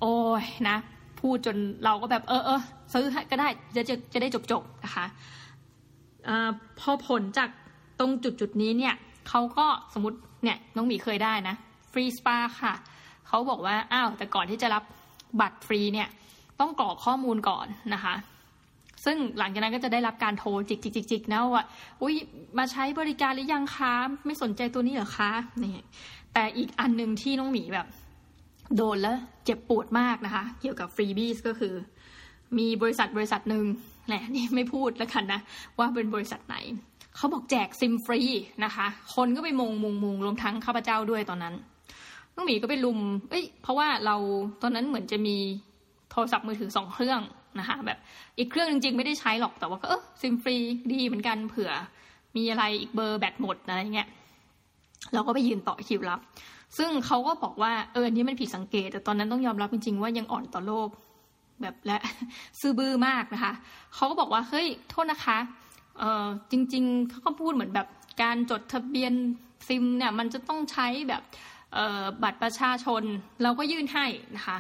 [0.01, 0.77] โอ้ยนะ
[1.21, 2.61] พูดจนเราก็แบบเออเออ
[2.95, 5.07] ซื้อก็ได้จะจะจะได้จบจบนะคะ
[6.29, 6.31] อ
[6.81, 7.51] พอผลจาก
[7.99, 8.95] ตรงจุดจุดนี้เนี่ย
[9.29, 11.55] เขาก็สมมติเนี่ยน้องหมีเคยได้นะ
[11.93, 12.75] ฟรีสปาค่ะ
[13.27, 14.83] เขาบอกว่าอ้าวแต่ก่อนที่จะรับ
[15.41, 16.09] บัตรฟรีเนี่ย
[16.61, 18.15] ต้องกรอกข้อมูลก่อนนะคะ
[19.05, 21.65] ซึ่งหลังจากนั้นก็จะได้รับการโทรจิกจิกจิกจิกนะว่า
[22.03, 22.15] อุ้ย
[22.59, 23.95] มาใช้บริการหรือยังคะ
[24.27, 25.31] ไม่สนใจตัวนี้เหรอคะ
[25.63, 25.85] นี่
[26.35, 27.87] แต่อีกอันหนึ่งที่น้องหมีแบบ
[28.77, 31.75] โดนแล้วเจ็บปวดมากนะคะ เกี่ยวกับฟรีบีสก็คือ
[32.59, 33.65] มีบริษัทบริษัทหนึ่ง
[34.09, 35.41] แหละนี่ไม่พูดแล้วกันนะ
[35.79, 36.57] ว่าเป็นบริษัทไหน
[37.19, 38.21] เขาบอกแจกซิมฟรี
[38.65, 41.55] นะคะ คนก็ไปมุงมุงมุงรวมทั้งข้าพเจ้าด้วยตอนนั้น
[42.35, 42.99] น้องหมีก็ไปลุม
[43.31, 44.17] เอ้ย เพราะว่าเรา
[44.63, 45.37] ตอนนั้นเหมือนจะมี
[46.11, 47.21] โทรศัพท์มือถือสองเครื่อง
[47.59, 47.99] นะคะ แบบ
[48.39, 50.57] อีกเครื่องจริงๆไม่ได้ใช้หรอกแต่ว่าก็เออซิมฟรี
[50.93, 51.71] ดีเหมือนกันเผื่อ
[52.37, 54.09] มีอะไรอีกเบอร์แบตหมดอะไรเงี้ย
[55.15, 56.21] เราก็ไปยืนต่อคิวรับ
[56.79, 60.89] ซึ่งเขาก็บอกว่าเอออันนี้มันผิดสังเกต แต่ตอนนั้นต้องยอมรับจริงๆว่ายังอ่อนต่อโลก
[61.63, 61.99] แบบและ
[62.61, 63.53] ซื่อบื้อมากนะคะ
[63.95, 65.39] เขาก็บอกว่าเฮ้ยโทษนะคะ
[65.99, 67.89] เออจริง ๆเขาก็พูดเหมือนแบบ
[68.23, 69.13] การจดทะเบียน
[69.69, 71.23] ซิมเนี่ยมันจะต้องใช้แบบ
[72.23, 73.03] บัตรประชาชน
[73.43, 74.07] เราก็ยื่นให้
[74.37, 74.59] นะคะ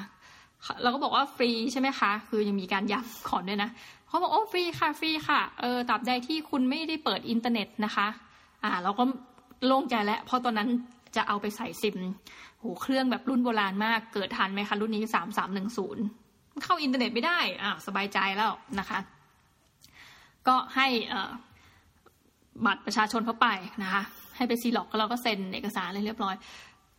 [0.83, 3.71] เราก็บอกว่าฟรีใช่ไหมคะ คือยังมีการย้ำก่อนด้วยนะ
[4.09, 8.09] เขาบอกโอ้ฟรีค่ะฟรีค่ะเออตราบใดที่คุณไม่ได้เปิดอินเทอร์เน็ตนะคะ
[8.65, 9.05] อ่า เราก็
[9.67, 10.69] โล่งใจแล้วเพราะตอนนั้น
[11.17, 11.97] จะเอาไปใส่ซิม
[12.59, 16.05] โหเครื่องแบบรุ่นโบราณมากเกิดทันไหมคะ รุ่นนี้สามสามหนึ่งศูนย์
[16.63, 18.99] เข้าอินเทอร์เน็ตไม่ได้อ่าสบายใจแล้วนะคะ
[20.49, 20.87] ก็ให้
[22.67, 23.49] บัตรประชาชนเข้าไป
[23.83, 24.03] นะคะ
[24.37, 26.35] ให้ไปซีร็อกซ์แล้วเราก็เซ็นเอกสารอะไรเรียบร้อย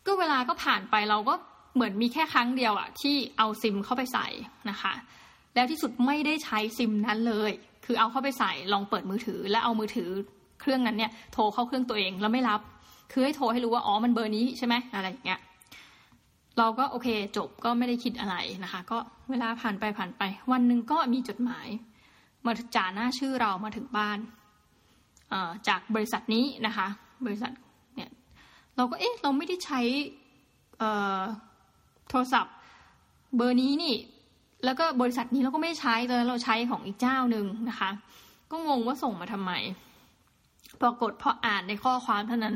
[0.06, 1.34] ก็เวลาก็ผ่านไปเราก็
[1.76, 4.28] เหมือนมีแค่ครั้งเดียวอะที่เอาซิมเข้าไปใส่
[4.70, 4.94] นะคะ
[5.56, 7.52] แล้วที่สุดไม่ได้ใช้ซิมนั้นเลย
[7.86, 10.10] คือเอาเข้าไปใส่ลองเปิดมือถือ แล้วเอามือถือ
[10.62, 12.62] เครื่องนั้นเนี่ยโทรเข้าเครื่องตัวเองแล้วไม่รับ
[13.12, 15.40] คือให้โทรให้รู้ว่าอ๋อมันเบอร์นี้ใช่ไหมอะไรอย่างเงี้ย
[16.58, 17.08] เราก็โอเค
[17.38, 18.98] จบก็ไม่ได้คิดอะไรนะคะ ก็
[19.30, 21.68] เวลาผ่านไปผ่านไป วันหนึ่งก็มีจดหมาย
[22.46, 24.20] มาจ่าหน้าชื่อเรามาถึงบ้าน
[25.68, 26.88] จากบริษัทนี้นะคะ
[27.26, 27.52] บริษัท
[27.96, 28.10] เนี่ย
[28.76, 29.82] เราก็เอ๊ะเราไม่ได้ใช้
[32.10, 32.56] โทรศัพท์
[33.36, 33.96] เบอร์นี้นี่
[34.66, 37.90] แล้วก็บริษัทนี้เราก็ไม่ใช้ตอนเราใช้ของอีกเจ้าหนึ่งนะคะ
[38.52, 39.52] ก็งงว่าส่งมาทำไม
[40.82, 42.56] ปรากฏพออ่านในข้อความเท่านั้น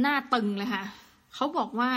[0.00, 0.84] หน้าตึงเลยค่ะ
[1.34, 1.90] เขาบอกว่า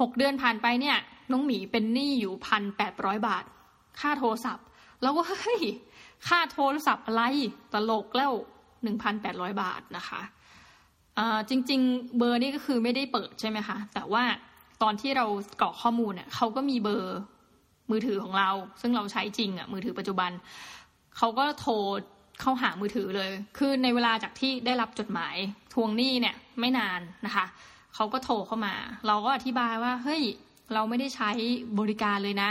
[0.00, 0.96] หกเดือนผ่านไปเนี่ย
[1.30, 3.44] น้องหมีเป็นหนี้อยู่พันแปดร้อยบาท
[4.00, 4.66] ค่าโทรศัพท์
[5.02, 5.60] แล้วก็เฮ้ย
[6.28, 7.22] ค่าโทรศัพท์อะไร
[7.72, 8.32] ตลกแล้ว
[8.82, 10.20] หนึ่งพันแปดร้อยบาทนะคะ
[11.48, 14.24] จริง ๆ เบอร์นี้ก็คือไม่ได้เปิดใช่ไหมคะ แต่ว่า
[14.82, 15.26] ตอนที่เรา
[15.60, 17.18] กรอกข้อมูลเนี่ยเขาก็มีเบอร์
[17.90, 20.30] มือถือของเรา ซึ่งเราใช้จริงอะมือถือปัจจุบัน
[21.16, 21.74] เขาก็โทร
[22.40, 25.34] เข้าหามือถือเลย คือในเวลาจากที่ได้รับจดหมาย
[25.74, 27.44] ทวงหนี้เนี่ยไม่นานนะคะ
[27.94, 28.74] เขาก็โทรเข้ามา
[29.06, 30.22] เราก็อธิบายว่าเฮ้ย
[30.74, 31.30] เราไม่ได้ใช้
[31.78, 32.50] บริการเลยนะ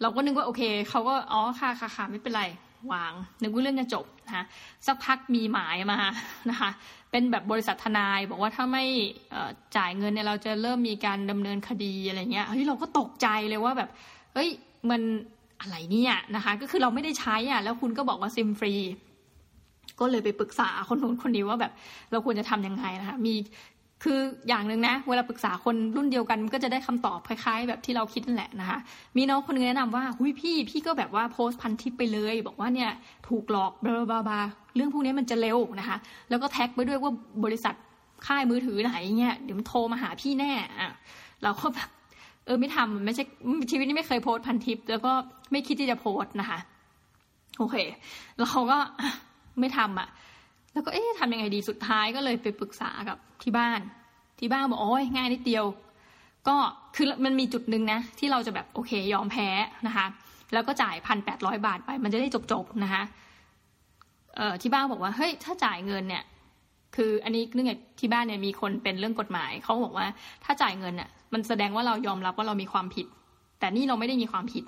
[0.00, 2.44] เราก็นึกว่าโอเคเขาก็อ๋อค่ะค่ะค่ะไม่เป็นไร
[2.92, 4.44] วางนึกว่าเรื่องจะจบนะ
[4.86, 5.98] สักพักมีหมายมา
[6.50, 6.70] นะคะ
[7.10, 8.84] เป็นแบบบริษัททนายบอกว่าถ้าไม่
[9.76, 13.90] จ่ายเงินเนี่ยเราจะเริ่มมีการดำเนินคดีอะไรเงี้ยเฮ้ยเราก็ตกใจเลยว่าแบบ
[14.34, 14.48] เฮ้ย
[14.90, 15.02] มัน
[15.60, 18.74] อะไรเนี่ยนะคะก็คือเราไม่ได้ใช้อะแล้วคุณก็บอกว่าซิมฟรี
[20.00, 21.72] ก็เลยไปปรึกษาคนนู้นคนนี้ว่าแบบ
[22.10, 23.34] เราควรจะทํำยังไงนะคะมี
[24.02, 28.78] คืออย่างหนึ่งนะ เวลาปรึกษาคนรุ่นเดียวกันก็จะได้คำตอบคล้ายๆ แบบที่เราคิดนั่นแหละนะคะ
[29.16, 32.90] มีน้องคนนึงแนะนำว่าหุยพี่พี่ก็แบบว่าโพสต์พันทิปไปเลย บอกว่าเนี่ย
[33.28, 34.40] ถูกหลอกบลาบลาบา
[34.76, 35.96] เรื่องพวกนี้มันจะเร็วนะคะ
[36.30, 37.12] แล้วก็แท็กไปด้วยว่า
[37.44, 37.74] บริษัท
[38.26, 40.92] ค่ายมือถือไหนเนี่ยเดี๋ยวมันโทรมาหาพี่แน่อะ
[41.42, 41.88] เราก็แบบ
[42.46, 43.24] เออไม่ทำไม่ใช่
[43.70, 45.12] ชีวิตนี้ไม่เคยโพสต์พันทิป แล้วก็
[45.52, 46.58] ไม่คิดที่จะโพสต์นะคะ
[47.58, 47.76] โอเค
[48.36, 48.78] แล้วเขาก็
[49.60, 50.08] ไม่ทำอะ
[50.72, 53.80] แล้วก็เอ๊ะทำยังไงดีสุดท้ายก็เลยไปปรึกษากับที่บ้าน
[54.40, 55.64] ที่บ้านบอกโอ้ยง่ายนิดเดียว
[56.48, 56.56] ก็
[56.96, 59.48] คือมันมีจุดหนึ่งนะ ที่เราจะแบบโอเค ยอมแพ้
[59.86, 60.06] นะคะ
[60.52, 63.02] แล้วก็จ่ายพันแปดร้อยบาทไป มันจะได้จบๆนะคะ
[64.36, 66.24] เอ่อที่บ้านบอกว่าเฮ้ยถ้าจ่ายเงินเนี่ย
[66.96, 70.06] คืออันนี้เนื่องจากที่บ้านเนี่ยมีคนเป็นเรื่องกฎหมายเขาบอกว่า
[70.44, 73.06] ถ้าจ่ายเงินเนี่ยมันแสดงว่าเรายอมรับว่าเรามีความผิด
[73.58, 74.64] แต่นี่เราไม่ได้มีความผิด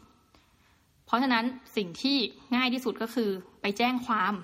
[1.06, 1.44] เพราะฉะนั้น
[1.76, 2.16] สิ่งที่
[2.56, 4.34] ง่ายที่สุดก็คือไปแจ้งความ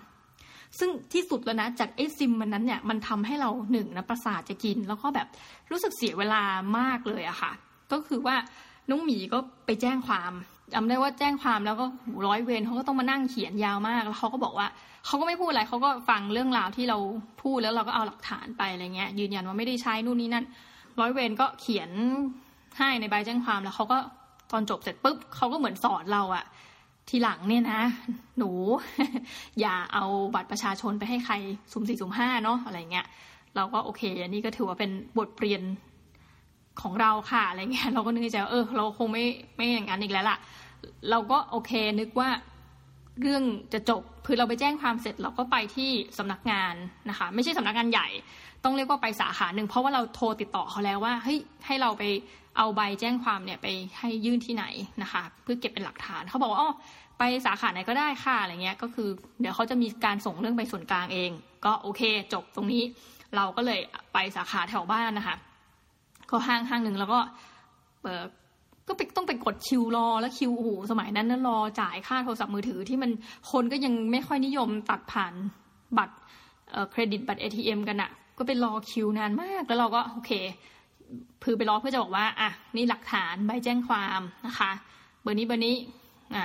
[0.78, 5.28] ซึ่งที่สุดแล้วนะจากไอซิมมันนั้นเนี่ยมันทำให้เราหนึ่งนะประสาทจะกิน แล้วก็แบบ
[5.70, 6.42] รู้สึกเสียเวลา
[6.78, 7.52] มากเลยอะค่ะ
[7.92, 8.36] ก็คือว่า
[8.90, 10.32] น้องหมีก็ไปแจ้งความ
[10.74, 11.86] จำได้ว่าแจ้งความแล้วก็
[12.26, 14.68] ร้อยเวรเขาก็ต้องมานั่งเขียนยาวมากแล้วเขาก็บอกว่า
[15.06, 16.98] เขาก็ไม่พูดอะไรเขาก็ฟังเรื่องราวที่เรา
[17.42, 20.44] พูดแล้วเราก็เอาหลักฐานไปอะไรเงี้ย ยืนยันว่าไม่ได้ใช้นู่นนี่นั่น
[21.00, 21.90] ร้อยเวรก็เขียน
[22.78, 23.98] ให้ในใบแจ้งความแล้วเขาก็
[24.52, 26.44] ตอนจบเสร็จปุ๊บเขาก็เหมือนสอนเราอะ
[27.08, 27.80] ทีหลังเนี่ยนะ
[28.38, 28.50] หนู
[29.60, 31.34] อย่าเอาบัตรประชาชนไปให้ใคร
[31.72, 33.06] สุ่มสี่สุ่มห้าเนาะอะไรเงี้ย
[33.56, 35.62] เราก็โอเคอันนี้ก็ถือว่าเป็นบทเรียน
[36.82, 39.24] ของเราค่ะอะไรเงี้ยเราก็นึกใจเออ เราคงไม่
[39.56, 40.38] ไม่อย่างนั้นอีกแล้วล่ะ
[41.10, 42.28] เราก็โอเคนึกว่า
[43.22, 46.74] เรื่องจะจบคือเราไปแจ้งความเสร็จเราก็ไปที่สำนักงาน
[47.08, 48.08] นะคะ ไม่ใช่สำนักงานใหญ่
[48.64, 52.02] ต้องเรียกว่าไปสาขาหนึ่งเพราะว่าเราโทรติดต่อเขาแล้วว่าเฮ้ยให้เราไป
[52.62, 53.66] เอาใบแจ้งความเนี่ยไป
[53.98, 54.64] ให้ยื่นที่ไหน
[55.02, 56.72] นะคะ เพื่อเก็บเป็นหลักฐานเขาบอกว่าอ๋อ
[57.18, 59.08] ไปสาขาไหนก็ได้ค่ะอะไรเงี้ยก็คือ
[59.40, 61.30] เดี๋ยวเขาจะมีการส่งเรื่องไปส่วนกลางเอง
[61.64, 62.02] ก็โอเค
[62.32, 62.82] จบตรงนี้
[63.36, 63.80] เราก็เลย
[64.12, 65.36] ไปสาขาแถวบ้านนะคะ
[66.30, 67.18] ก็ห้างห้างหนึ่งแล้วก็
[68.02, 68.26] เปิด
[68.88, 73.10] ก็ไปต้องไปกดคิวรอแล้วคิวโอ้โหสมัยนั้นนั้นรอจ่ายค่าโทรศัพท์มือถือที่มัน
[73.52, 75.34] คนก็ยังไม่ค่อยนิยมตัดผ่าน
[75.98, 76.16] บัตร
[76.90, 80.32] เครดิตบัตร ATM กันอะก็ไปรอคิวนานมากแล้วเราก็โอเค
[81.44, 84.70] คือไปรอเพื่อจะบอกว่าอะนี่หลักฐานใบแจ้งความนะคะ
[85.22, 85.76] เบอร์นี้เบอร์นี้
[86.34, 86.44] อะ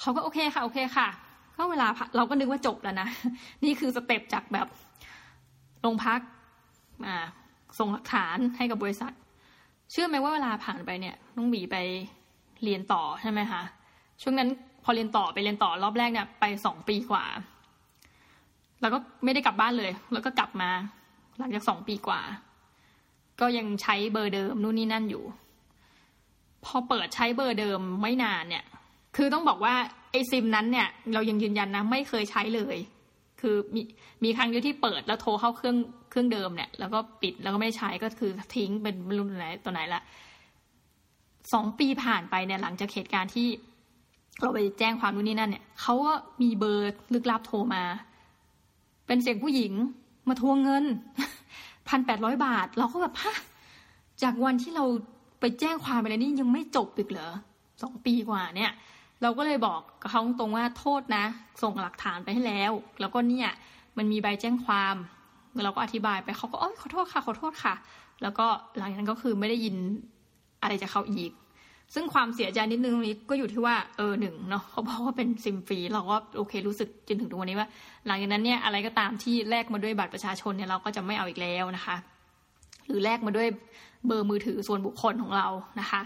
[0.00, 1.08] เขาก็โอเคค่ะโอเคค่ะ
[1.56, 1.86] ก็เวลา
[2.16, 3.08] เราก็นึกว่าจบแล้วนะ
[3.64, 4.66] นี่คือสเต็ปจากแบบ
[5.80, 6.20] โรงพัก
[7.06, 7.26] อ่า
[7.78, 9.12] ส่งหลักฐานให้กับบริษัท
[9.90, 11.76] เชื่อไหมว่าเวลาผ่านไปเนี่ยน้องหมีไป
[12.64, 13.62] เรียนต่อใช่ไหมคะ
[14.22, 14.48] ช่วงนั้น
[14.84, 17.24] พอเรียนต่อไปเรียนต่อรอบแรกเนี่ยไปสองปีกว่า
[18.80, 20.70] แล้วก็ไม่ได้กลับบ้านเลย แล้วก็กลับมา
[21.38, 22.20] หลังจากสองปีกว่า
[23.40, 25.24] ก็ยังใช้เบอร์เดิมนู่นนี่นั่นอยู่
[26.64, 28.64] พอเปิดใช้เบอร์เดิมไม่นานเนี่ย
[29.16, 29.74] คือต้องบอกว่า
[30.10, 32.76] ไอซิมนั้นเนี่ย เรายังยืนยันนะไม่เคยใช้เลย
[33.40, 33.82] คือมี
[34.24, 35.76] มีครั้งเดียวที่เปิดแล้วโทรเข้าเครื่อง
[36.10, 40.02] เครื่องเดิมเนี่ย แล้วก็ปิดแล้วก็ไม่ใช้ก็คือทิ้งเป็นรุ่นไหนตัวไหนละ
[41.52, 43.48] สองปีผ่านไปเนี่ยหลังจากเหตุการณ์ที่
[44.40, 46.12] เราไปแจ้งความนู่นนี่นั่นเนี่ยเขาก็
[46.42, 47.82] มีเบอร์ลึกลับโทรมา
[49.06, 49.72] เป็นเสียงผู้หญิง
[50.28, 50.84] มาทวงเงิน
[51.88, 53.36] พันแปดร้อยบาท เราก็แบบฮะ
[54.22, 54.84] จากวันที่เรา
[55.40, 57.30] ไปแจ้งความไปแล้วนี่ยังไม่จบอีกเหรอ
[57.82, 58.72] สองปีกว่าเนี่ย
[59.22, 59.80] เราก็เลยบอก
[60.10, 61.24] เขาตรงว่าโทษนะ
[61.62, 63.50] ส่งหลักฐานไปให้แล้ว แล้วก็เนี่ย
[63.96, 64.96] มันมีใบแจ้งความ
[65.64, 67.74] เราก็อธิบายไปเขาก็อ้อขอโทษค่ะขอโทษค่ะ
[68.22, 68.46] แล้วก็
[68.78, 69.76] หลังจากนั้นก็คือไม่ได้ยิน
[70.62, 71.30] อะไรจากเขาอีก
[71.94, 77.68] ซึ่งความเสียใจนิดนึงตรงนี้ก็อยู่ที่ว่าเออหนึ่งเนาะเขาบอกว่าเป็นซิมฟรีเราก็โอเครู้สึกจนถึงตรงวันนี้ว่า
[78.06, 81.96] หลังจากนั้นเนี่ยอะไรก็ตามที่แลกมาด้วยบัตรประชาชนเนี่ยเราก็จะไม่เอาอีกแล้วนะคะ
[82.88, 83.48] หรือแลกมาด้วย
[84.06, 85.48] เบอร์มือถือส่วนบุคคลของเรา
[85.80, 86.02] นะคะ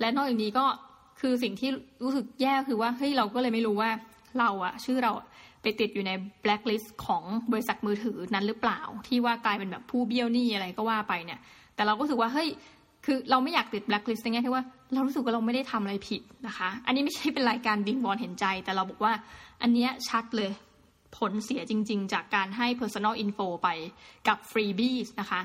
[0.00, 0.64] และนอกจากนี้ก็
[1.20, 1.70] คือสิ่งที่
[2.04, 3.90] รู้สึกแย่คือว่าเฮ้ยเราก็เลยไม่รู้ว่า
[4.38, 5.12] เราอะชื่อเรา
[5.62, 6.12] ไปติดอยู่ใน
[6.42, 7.22] แบล็คลิสต์ของ
[7.52, 11.38] บริษัทมือถือนั้นหรือเปล่า ที่ว่ากลายเป็นแบบผู้เบี้ยวหนี้อะไรก็ว่าไปเนี่ย
[11.74, 12.48] แต่เราก็รู้สึกว่าเฮ้ย
[13.04, 14.64] คือเราไม่อยากติดแบล็คลิสต์ในแง่ที่ว่า
[14.94, 19.12] เรารู้สึกว่าเราไม่ได้ทำอะไรผิดนะคะ อันนี้ไม่ใช่เป็นรายการวิงวอนเห็นใจ แต่เราบอกว่า
[19.62, 20.50] อันเนี้ยชัดเลย
[21.18, 23.68] ผลเสียจริง ๆ จากการให้ personal info ไป
[24.28, 25.40] กับ freebies นะคะ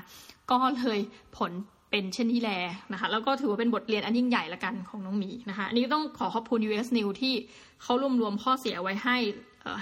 [0.50, 1.00] ก็เลย
[1.36, 1.52] ผล
[1.90, 2.50] เป็นเช่นนี้แล
[2.92, 7.34] นะคะ แล้วก็ถือว่าเป็นบทเรียนอันยิ่งใหญ่ละกันของน้องหมีนะคะ อันนี้ต้องขอขอบคุณ US News ที่
[7.82, 9.16] เขารวมรวมข้อเสียไว้ให้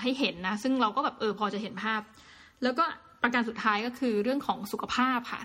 [0.00, 2.00] ให้เห็นนะ ซึ่งเราก็แบบเออพอจะเห็นภาพ
[2.62, 2.84] แล้วก็
[3.22, 5.40] ประการสุดท้ายก็คือเรื่องของสุขภาพค่ะ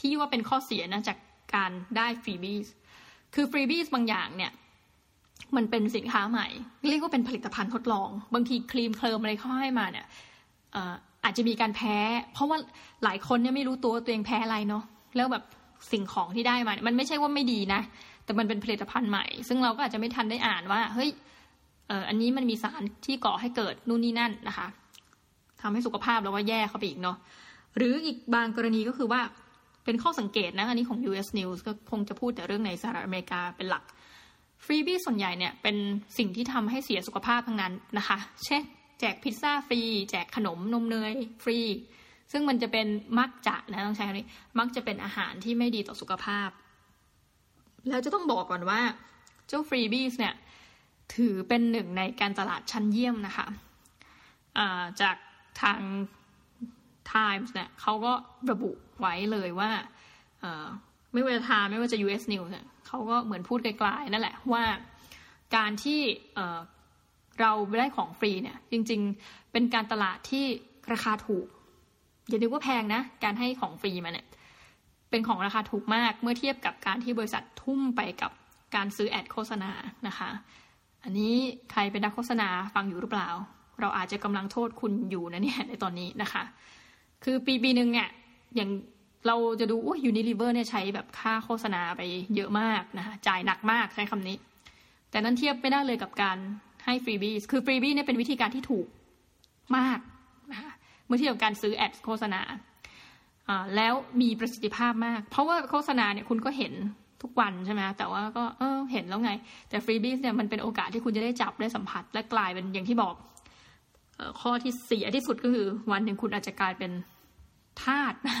[0.00, 1.18] ที่ว่าเป็นข้อเสียนะจาก
[1.54, 2.66] การได้ฟรีบีส
[3.34, 4.52] คือฟรีบีสบางอย่างเนี่ย
[5.56, 6.48] มันเป็นสินค้าใหม่
[6.88, 10.06] เรียกว่าเป็นผลิตภัณฑ์ทดลอง บางทีครีมเคลิมอะไรเขาให้มาเนี่ย
[11.24, 11.96] อาจจะมีการแพ้
[12.32, 12.58] เพราะว่า
[13.04, 14.84] หลายคนเนี่ยไม่รู้ตัวตัวเองแพ้อะไรเนาะ
[15.16, 15.44] แล้วแบบ
[15.92, 17.80] สิ่งของที่ได้มาเนี่ยมันไม่ใช่ว่าไม่ดีนะ
[18.24, 21.10] แต่มันเป็นผลิตภัณฑ์ใหม่ ซึ่งเราก็อาจจะไม่ทันได้อ่านว่าเฮ้ย
[22.08, 24.66] อันนี้มันมีสารที่ก่อให้เกิดนู่นนี่นั่นนะคะ
[25.60, 27.16] ทำให้สุขภาพเราก็แย่เข้าไปอีกเนาะ
[27.76, 29.20] หรืออีกบางกรณีก็คือว่า
[29.84, 33.84] เป็นข้อสังเกตนะ อันนี้ของ US News ก็คงจะพูดแต่เรื่องในสหรัฐอเมริกาเป็นหลัก
[34.64, 35.76] ฟรีบี้ส่วนใหญ่เนี่ยเป็น
[36.18, 38.62] สิ่งที่ทำให้เสียสุขภาพทั้งนั้นนะคะ เช่น
[39.00, 41.12] แจกพิซซ่าฟรี แจกขนมนมเนย
[41.42, 41.58] ฟรี
[42.32, 42.86] ซึ่งมันจะเป็น
[43.18, 44.28] มักจะนะต้องใช้คำนี้
[44.58, 46.48] มักจะเป็นอาหารที่ไม่ดีต่อสุขภาพ
[47.88, 48.80] แล้วจะต้องบอกก่อนว่า
[49.48, 50.34] เจ้าฟรีบี้เนี่ย
[51.14, 55.16] ถือเป็นหนึ่งในการตลาดชั้นเยี่ยมนะคะะจาก
[55.62, 55.80] ทาง
[57.14, 58.12] Times เนี่ยเขาก็
[58.50, 59.70] ระบุไว้เลยว่า
[61.12, 64.64] ไม่ว่าจะทาไม่ว่าจะ US News เนี่ยเขาก็เหมือนพูดไกลๆนั่นแหละว่า
[65.56, 66.00] การที่
[67.40, 70.44] เราได้ของฟรีเนี่ยจริงๆเป็นการตลาดที่
[70.92, 71.46] ราคาถูก
[72.28, 74.26] อย่าดูว่าแพงนะ การให้ของฟรีมาเนี่ย
[75.10, 78.30] เป็นของราคาถูกมากเมื่อเทียบกับการที่บริษัททุ่มไปกับ
[78.74, 79.70] การซื้อแอดโฆษณา
[80.06, 80.30] นะคะ
[81.04, 81.34] อันนี้
[81.70, 83.28] ใครเป็นนักโฆษณาฟังอยู่หรือเปล่า
[83.80, 86.42] เราอาจจะกำลังโทษคุณอยู่นะเนี่ยในตอนนี้นะคะ
[87.24, 88.08] คือปีปีหนึ่งเนี่ย
[88.56, 88.70] อย่าง
[89.26, 92.02] เราจะดูว่ายูนิลิเวอร์เนี่ยใช้แบบค่าโฆษณาไป
[92.34, 94.36] เยอะมากนะคะจ่ายหนักมากใช้คำนี้
[95.10, 96.36] แต่นั้นเทียบไม่ได้เลยกับการ
[96.84, 98.86] ให้ freebie คือ freebie เนี่ยเป็นวิธีการที่ถูก
[99.76, 99.98] มาก
[100.52, 100.72] นะคะ
[101.06, 102.40] เมื่อเทียบกับการซื้อ ad โฆษณา
[103.76, 106.72] แล้วมีประสิทธิภาพมาก เพราะว่าโฆษณาเนี่ยคุณก็เห็น
[107.22, 109.32] ทุกวันใช่ไหมแต่ว่าก็เออเห็นแล้วไง
[109.68, 113.14] แต่ freebie เนี่ยมันเป็นโอกาสที่คุณจะได้จับได้สัมผัสและกลายเป็นอย่างที่บอก
[114.40, 116.92] ข้อที่เสียที่สุดก็คือวันหนึ่งคุณอาจจะกลายเป็น
[117.82, 118.36] ทาสนะ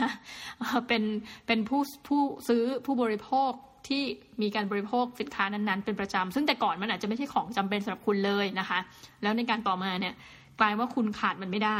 [0.88, 1.02] เป็น
[1.46, 3.52] เป็นผู้ผู้ซื้อผู้บริโภค
[3.88, 4.02] ที่
[4.42, 8.78] มีการบริโภคสินค้านั้นๆ เป็นประจำซึ่งแต่ก่อนมันอาจจะไม่ใช่ของจำเป็นสำหรับคุณเลยนะคะ
[9.22, 10.14] แล้วในการต่อมาเนี่ย
[10.60, 11.78] กลายว่าคุณขาดมันไม่ได้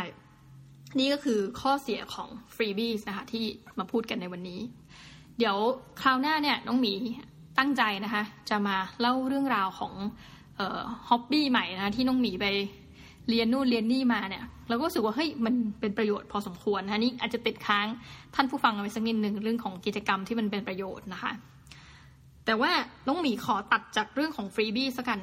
[0.99, 3.45] นี่ก็คือข้อเสียของฟรีบีสนะคะที่
[3.79, 4.61] มาพูดกันในวันนี้
[5.39, 5.57] เดี๋ยว
[6.03, 6.95] คราวหน้าเนี่ยน้องหมี
[7.59, 9.93] ตั้งใจนะคะ จะมาเล่าเรื่องราวของ
[11.09, 12.47] ฮ็อบบี้ใหม่นะะที่น้องหมีไป
[13.29, 17.87] เรียนนู่นเรียนนี่มาเนี่ยเราก็รู้สึกว่าเฮ้ยมันเป็นประโยชน์พอสมควรนะนี่อาจจะติดค้าง
[18.35, 21.33] ท่านผู้ฟังเอาไว้สักนิดหนึ่งเรื่องของกิจกรรมที่มันเป็นประโยชน์นะคะ
[22.47, 22.73] แต่ว่า
[23.07, 25.21] น้องหมีขอตัดจากเรื่องของฟรีบี้สักกัน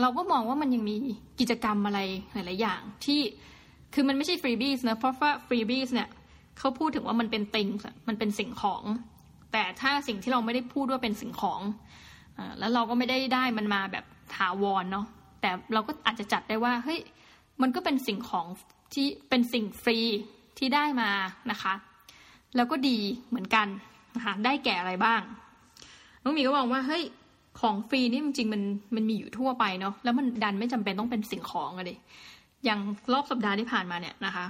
[0.00, 0.96] เราก็มองว่ามันยังมี
[1.40, 2.00] กิจกรรมอะไร
[2.32, 3.20] หลาย ๆ อย่างที่
[3.94, 6.08] คือมันไม่ใช่ฟรีบี้นะเพราะว่าฟรีบี้เนี่ย
[6.58, 7.68] เขาพูดถึงว่ามันเป็นติง
[8.08, 8.82] มันเป็นสิ่งของ
[9.52, 11.60] แต่ถ้าสิ่งที่เราไม่ได้พูดว่าเป็นสิ่งของ
[12.58, 14.04] แล้วเราก็ไม่ได้ได้มันมาแบบ
[14.36, 15.06] ถาวรเนาะ
[15.40, 17.00] แต่เราก็อาจจะจัดได้ว่าเฮ้ย
[17.62, 18.46] มันก็เป็นสิ่งของ
[18.94, 19.98] ที่เป็นสิ่งฟรี
[20.58, 21.10] ที่ได้มา
[21.50, 21.74] นะคะ
[22.56, 22.98] แล้วก็ดี
[23.28, 23.66] เหมือนกัน
[24.16, 25.20] นะคะได้แก่อะไรบ้าง
[26.22, 27.04] น้องมีก็บอกว่าเฮ้ย
[27.60, 28.62] ของฟรีนี่จริงๆมัน
[28.94, 31.94] มันมีอยู่ทั่วไปเนาะแล้วมันดันไม่จำเป็นต้องเป็นสิ่งของอะดิ
[32.64, 32.80] อย่าง
[33.12, 34.44] รอบสัปดาห์ที่ผ่านมาเนี่ยนะคะ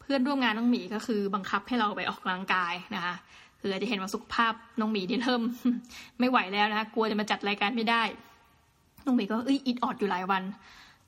[0.00, 3.14] เพื่อนร่วมงานน้องหมีก็คือบังคับให้เราไปออกกำลังกายนะคะ
[3.60, 5.42] คืออาจจะเห็นว่าสุขภาพน้องหมีนี่เริ่ม
[6.20, 8.02] ไม่ไหวแล้วนะคะกลัวจะมาจัดรายการไม่ได้
[9.04, 10.42] น้องหมีก็เอ้ยอิดออดอยู่หลายวัน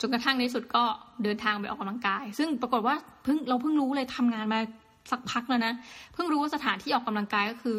[0.03, 0.84] จนกระทั่งในสุดก็
[1.24, 2.94] เดินทางไปออกกำลังกาย ซึ่งปรากฏว่า
[3.24, 4.61] เพิ่งเราเพิ่งรู้เลยทำงานมา
[5.11, 5.72] สักพักแล้วนะ
[6.12, 7.78] เพิ่งรู้ว่าสถานที่ออกกำลังกายก็คือ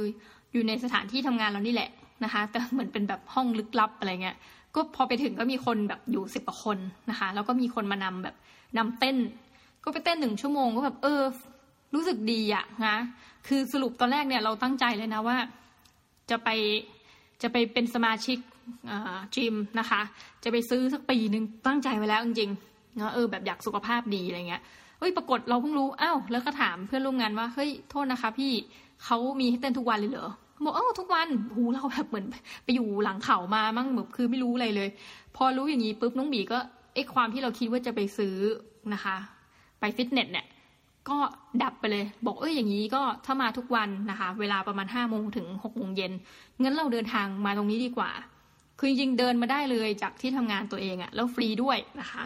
[0.53, 1.89] อยู่ในสถานที่ทำงานเรานี่แหละ
[2.24, 4.36] นะคะ แต่เหมือนเป็นแบบห้องลึกลับอะไรเงี้ย
[4.76, 6.78] ก็พอไปถึงก็มีคนแบบอยู่สิบกว่าคน
[7.09, 8.36] นะคะ แล้วก็มีคนมานำแบบ
[8.78, 9.17] นำเต้น
[9.84, 11.21] ก็ไปเต้นหนึ่งชั่วโมงก็แบบเออ
[11.93, 12.95] รู้สึกดีอะนะ
[13.47, 15.38] คือสรุปตอนแรกเนี่ยเราตั้งใจเลยนะว่า
[16.30, 16.49] จะไป
[17.41, 18.38] จะไปเป็นสมาชิก
[19.36, 20.01] จิมนะคะ
[20.43, 24.61] จะไปซื้อสักปีหนึ่งตั้งใจไว้แล้วจริงๆเนาะเออแบบอยากสุขภาพดีอะไรเงี้ย
[24.99, 28.51] เฮ้ยปรากฏเราเพิ่งรู้อ้าวแล้วก็ถามเพื่อนร่วมงานว่าเฮ้ยโทษนะคะ พี่
[29.05, 30.32] เขามีให้เต้นทุกวันเลยเหรอ
[30.66, 32.26] บอกเออทุกวันหูเราแบบเหมือน
[32.64, 34.89] ไปอยู่หลังเขามามั่งแบบคือไม่รู้อะไรเลย
[35.36, 36.59] พอรู้อย่างนี้ปุ๊บน้องบีก็
[36.93, 38.36] ไอ้ความที่เราคิดว่าจะไปซื้อ
[38.93, 39.16] นะคะ
[39.80, 40.45] ไปฟิตเนสเนี่ย
[41.09, 41.18] ก็
[41.64, 46.11] ดับไปเลย บอกเอ้ยอย่างนี้ก็ถ้ามาทุกวันนะคะ เวลาประมาณห้าโมงถึงหกโมงเย็น
[46.61, 48.09] งั้นเราเดินทางมาตรงนี้ดีกว่า
[48.80, 52.24] คือจริงๆเดินมาได้เลยจากที่ทำงานตัวเองอะแล้วฟรีด้วยนะคะ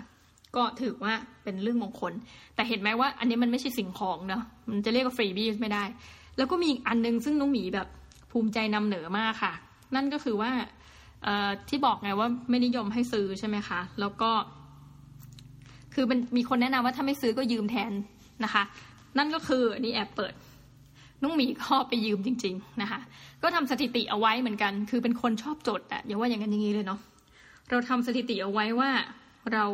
[0.56, 2.14] ก็ถือว่าเป็นเรื่องมงคล
[2.56, 5.84] แต่เห็นไหมว่าอันนี้มันไม่ใช่สิ่งของเนาะมันจะเรียกว่าฟรีบี้ไม่ได้
[6.38, 7.88] แล้วก็มีอีกอันนึงซึ่งน้องหมีแบบ
[8.32, 9.54] ภูมิใจนำเหนือมากค่ะ
[9.96, 10.52] นั่นก็คือว่า
[11.70, 14.32] ที่บอกไงว่าไม่นิยมให้ซื้อใช่ไหมคะ แล้วก็
[15.94, 17.92] คือมันมีคนแนะนำว่าถ้าไม่ซื้อก็ยืมแทน
[18.44, 18.64] นะคะ
[19.18, 20.34] นั่นก็คืออันนี้แอบเปิด
[21.24, 23.00] น้องหมีก็ไปยืมจริง ๆนะคะ
[23.44, 27.00] ก็ทำสถิติเอาไว้เหมือนกัน คือเป็นคนชอบจดอะอย่าว่าอย่างนั้นอย่างนี้เลยเนาะ
[27.70, 28.92] เราทำสถิติเอาไว้ว่า
[29.54, 29.66] เรา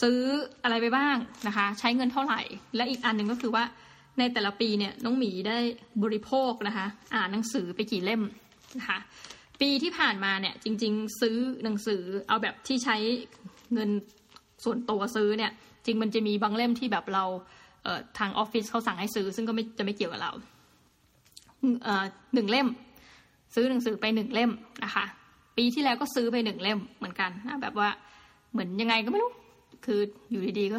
[0.00, 0.20] ซื้อ
[0.62, 1.16] อะไรไปบ้าง
[1.46, 2.40] นะคะ ใช้เงินเท่าไหร่
[2.76, 3.64] และอีกอันหนึ่งก็คือว่า
[4.18, 5.58] ในแต่ละปีเนี่ยน้องหมีได้
[6.02, 8.22] บริโภคนะคะ อ่านหนังสือไปกี่เล่ม
[8.78, 8.98] นะคะ
[9.60, 12.96] ปีที่ผ่านมาเนี่ยจริง ๆ ซื้อหนังสือเอาแบบที่ใช้
[13.72, 13.90] เงิน
[14.64, 15.52] ส่วนตัวซื้อเนี่ย
[15.86, 17.24] จริงมันจะมีบางเล่มที่แบบเรา
[18.18, 20.32] ทางออฟฟิศเขาสั่งให้ซื้อ ซึ่งก็ไม่จะไม่เกี่ยวกับเรา
[22.34, 22.68] หนึ่งเล่ม
[23.54, 24.50] ซื้อหนังสือไปหนึ่งเล่ม
[24.84, 25.04] นะคะ
[25.56, 27.88] ปีที่แล้วก็ซื้อไปหนึ่งเล่มเหมือนกันนะแบบว่า
[28.52, 29.30] เหมือนยังไงก็ไม่รู้
[29.84, 30.78] คืออยู่ดีๆก็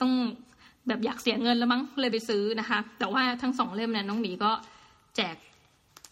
[0.00, 0.12] ต้อง
[0.88, 4.50] แบบอยากเสียเงินแล้วมั้งเลยไปซื้อนะคะ แต่ว่าทั้งสองเล่มเนี่ยน้องหมีก็
[5.16, 5.36] แจก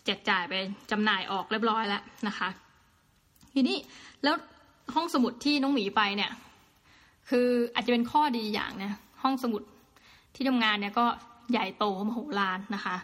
[0.04, 0.54] แจกจ่ายไป
[0.90, 2.48] จำหน่ายออกเรียบร้อยแล้วนะคะ
[3.54, 3.78] ทีนี้
[4.22, 4.34] แล้ว
[4.94, 6.30] ห้องสมุดที่น้องหมีไปเนี่ย
[7.30, 9.62] คืออาจจะเป็นข้อดีอย่างเนี่ยห้องสมุด
[10.34, 11.06] ที่ทำงานเนี่ยก็
[11.52, 12.96] ใหญ่โตมโหฬารนะคะ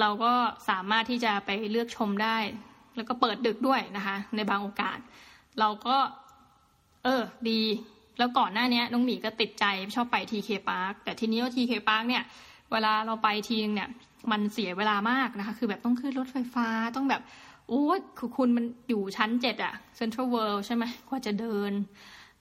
[0.00, 0.32] เราก็
[0.68, 2.36] สามารถที่จะไปเลือกชมได้
[2.96, 4.98] แล้วก็เปิดดึกด้วยนะคะ ในบางโอกาส
[5.60, 5.96] เราก็
[7.04, 7.60] เออ ดี
[8.18, 9.64] แล้วก่อนหน้านี้น้องหมีก็ติดใจ
[9.96, 12.22] ชอบไปทีเคพาร์คแต่ทีนี้ว่าทีเคพาร์คเนี่ย
[12.72, 13.88] เวลาเราไปทีนึงเนี่ย
[14.30, 17.22] มันเสียเวลามากนะคะ คือแบบต้องขึ้นรถไฟฟ้าต้องแบบ
[17.68, 17.84] โอ้
[18.18, 21.72] คือคุณมันอยู่ชั้นเจ็ดอะเซ็นทรัลเวิลด์ใช่ไหมกว่าจะเดิน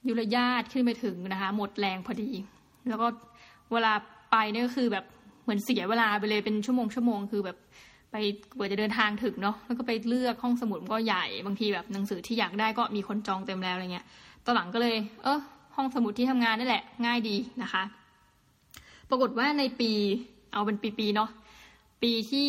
[0.08, 2.32] ยุรยาตรขึ้นไปถึงนะคะ หมดแรงพอดี
[2.88, 3.08] แล้วก็
[3.72, 3.94] เวลา
[4.32, 5.06] ไปเนี่ยก็คือแบบ
[5.44, 7.58] เหมือนเสียเวลาไปเลยเป็นชั่วโมงชั่วโมงคือแบบ
[8.12, 8.16] ไป
[8.58, 14.06] กว่าจะเดินทางถึงเนาะแล้วก็ไปเลือกห้องสมุดก็ใหญ่บางทีแบบหนังสือที่อยากได้ก็มีคนจองเต็มแล้วอะไรเงี้ย
[14.46, 15.40] ตอนหลังก็เลย เออ
[15.76, 17.84] ห้องสมุดที่ทำงานนั่แหละ ง่ายดีนะคะ
[19.10, 19.92] ปรากฏว่าในปี
[20.54, 21.30] เอาเป็นปีๆเนาะ
[22.04, 22.48] ปีที่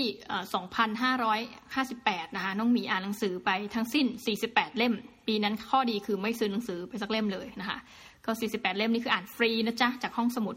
[1.57, 4.07] 2,558 นะคะ น้องหมีอ่านหนังสือไปทั้งสิ้น
[4.43, 4.95] 48 เล่ม
[5.27, 7.79] ปีนั้นข้อดีคือไม่ซื้อหนังสือไปสักเล่มเลยนะคะ
[8.25, 10.57] ก็ 48 เล่มนี่คืออ่านฟรีนะจ๊ะ จากห้องสมุด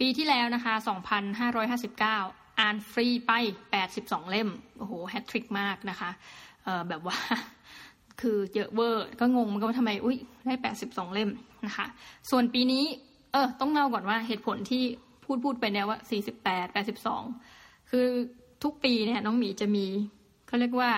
[0.00, 0.74] ปีที่แล้วนะคะ
[1.46, 3.32] 2,559 อ่านฟรีไป
[3.82, 6.10] 82 เล่ม โอ้โห แฮตทริกมากนะคะ
[6.88, 7.16] แบบว่า
[8.20, 10.16] คือเยอะเวอร์ ก็งงมันก็ว่าทำไม อุ้ย
[10.46, 11.30] ได้แปดสิบสองเล่ม
[11.66, 11.86] นะคะ
[12.30, 12.84] ส่วนปีนี้
[13.32, 14.82] เออ ต้องเล่าก่อนว่าเหตุผลที่
[15.24, 17.22] พูดพูดไปเนี่ยว่าสี่สิบแปดแปดสิบสอง
[17.90, 18.06] คือ
[18.64, 19.86] ทุกปีเนี่ยน้องหมีจะมี
[20.46, 20.90] เขาเรียกว่า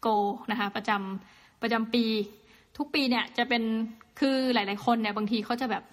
[0.00, 0.08] โก
[0.50, 2.04] นะคะ ประจำประจำปี
[2.76, 3.62] ทุกปีเนี่ยจะเป็น
[4.20, 5.84] คือหลาย ๆ คนเนี่ยบางทีเขาจะแบบ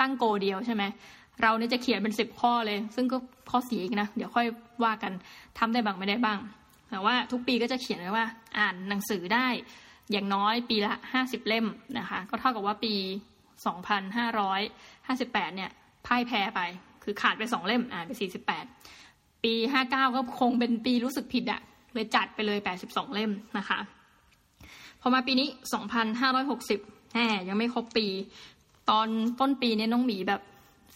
[0.00, 0.82] ตั้งโกเดียวใช่ไหม
[1.42, 3.16] เราเนี่ยจะเขียนเป็นสิบข้อเลย ซึ่งก็
[3.50, 4.46] ข้อสีอีกนะ เดี๋ยวค่อย
[4.84, 5.12] ว่ากัน
[5.58, 6.38] ทำได้บ้างไม่ได้บ้าง
[6.90, 8.26] แต่ว่าทุกปีก็จะเขียนไว้ว่า
[8.58, 9.46] อ่านหนังสือได้
[10.12, 11.66] อย่างน้อยปีละห้าสิบเล่ม
[11.98, 12.94] นะคะ ก็เท่ากับว่าปี
[13.66, 14.60] สองพันห้าร้อย
[15.06, 15.70] ห้าสิบแปดเนี่ย
[16.06, 16.60] พ่ายแพ้ไป
[17.04, 18.64] คือขาดไปสองเล่ม อ่านไปสี่สิบแปด
[19.44, 21.60] ปีห้าเก้าก็คงเป็นปีรู้สึกผิดอะ
[21.94, 23.78] เลยจัดไปเลยแปดสิบสองเล่มนะคะ
[25.00, 26.80] พอมาปีนี้สองพันห้าร้อยหกสิบ
[27.14, 28.06] แหมยังไม่ครบปี
[28.90, 29.08] ตอน
[29.40, 30.40] ต้นปีเนี่ยน้องหมีแบบ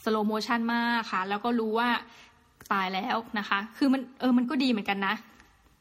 [0.05, 1.89] slow motion มากค่ะ แล้วก็รู้ว่า
[2.73, 5.15] ตายแล้วนะคะ คือมันเออมันก็ดีเหมือนกันนะ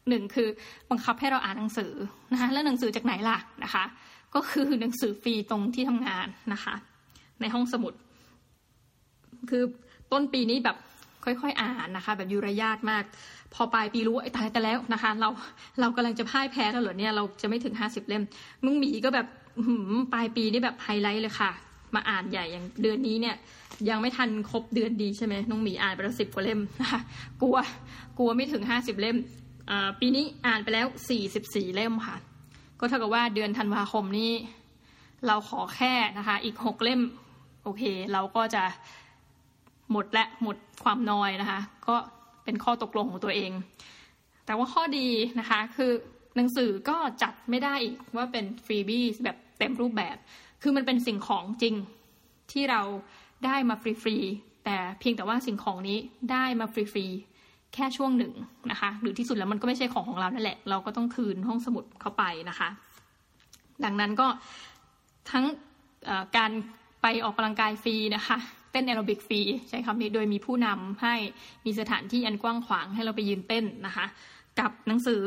[0.10, 0.48] หนึ่งคือ
[0.90, 1.94] บังคับให้เราอ่านหนังสือ
[2.32, 3.84] นะคะแล้วหนังสือจากไหนล่ะนะคะ
[4.36, 6.76] ก็คือหนังสือฟรีตรงที่ทำงานนะคะ
[7.42, 7.94] ในห้องสมุด
[9.50, 9.64] คือ
[10.12, 10.78] ต้นปีนี้แบบ
[11.26, 13.04] ค่อยๆ อ่านนะคะ แบบยุรยาตรมาก
[13.54, 15.30] พอปลายปีรู้ไอ้ตายแต่แล้วนะคะ เรา
[15.80, 18.24] เรากำลังจะพ่ายแพ้แล้วเหรอเนี่ยเราจะไม่ถึงห้าสิบเล่ม
[18.66, 19.28] มึงหมีก็แบบ
[20.14, 21.52] ปลายปีนี่แบบไฮไลท์เลยค่ะ
[21.96, 23.36] มาอ่านใหญ่อย่างเดือนนี้เนี่ย
[23.90, 27.02] ยังไม่ทันครบเดือนดีใช่ไหมน้องหมีอ่านไปแล้วสิบกว่าเล่มนะคะ
[27.42, 27.58] กลัว
[28.18, 29.18] กลัวไม่ถึงห้าสิบเล่ม
[30.00, 32.16] ปีนี้อ่านไปแล้วสี่สิบสี่เล่มค่ะ
[32.80, 34.32] ก็เท่ากับว่าเดือนธันวาคมนี้
[35.28, 37.02] เราขอแค่นะคะ อีกหกเล่ม
[37.64, 37.84] โอเค
[38.14, 38.64] เราก็จะ
[39.92, 41.96] หมดและหมดความน้อยนะคะ ก็
[42.44, 43.52] เป็นข้อตกลงของตัวเอง
[44.46, 45.08] แต่ว่าข้อดี
[45.40, 45.92] นะคะ คือ
[46.36, 50.18] หนังสือก็จัดไม่ได้อีกว่าเป็นฟรีบี้แบบเต็มรูปแบบ
[50.62, 51.76] คือมันเป็นสิ่งของจริง
[52.52, 52.82] ที่เรา
[53.46, 55.98] ได้มาฟรีๆแต่เพียงแต่ว่าสิ่งของนี้
[56.32, 58.34] ได้มาฟรีๆแค่ช่วงหนึ่ง
[58.72, 62.70] นะคะ หรือที่สุดแล้วมันก็ไม่ใช่ของของเรานั่นแหละ เราก็ต้องคืนห้องสมุดเข้าไปนะคะ
[63.84, 64.28] ดังนั้นก็
[65.32, 65.46] ทั้ง
[66.38, 66.52] การ
[67.02, 68.38] ไปออกกำลังกายฟรีนะคะ
[68.72, 71.16] เต้นแอโรบิกฟรีใช้คำนี้โดยมีผู้นำให้
[71.66, 74.06] มีสถานที่อันกว้างขวางให้เราไปยืนเต้นนะคะ
[74.60, 75.22] กับหนังสือ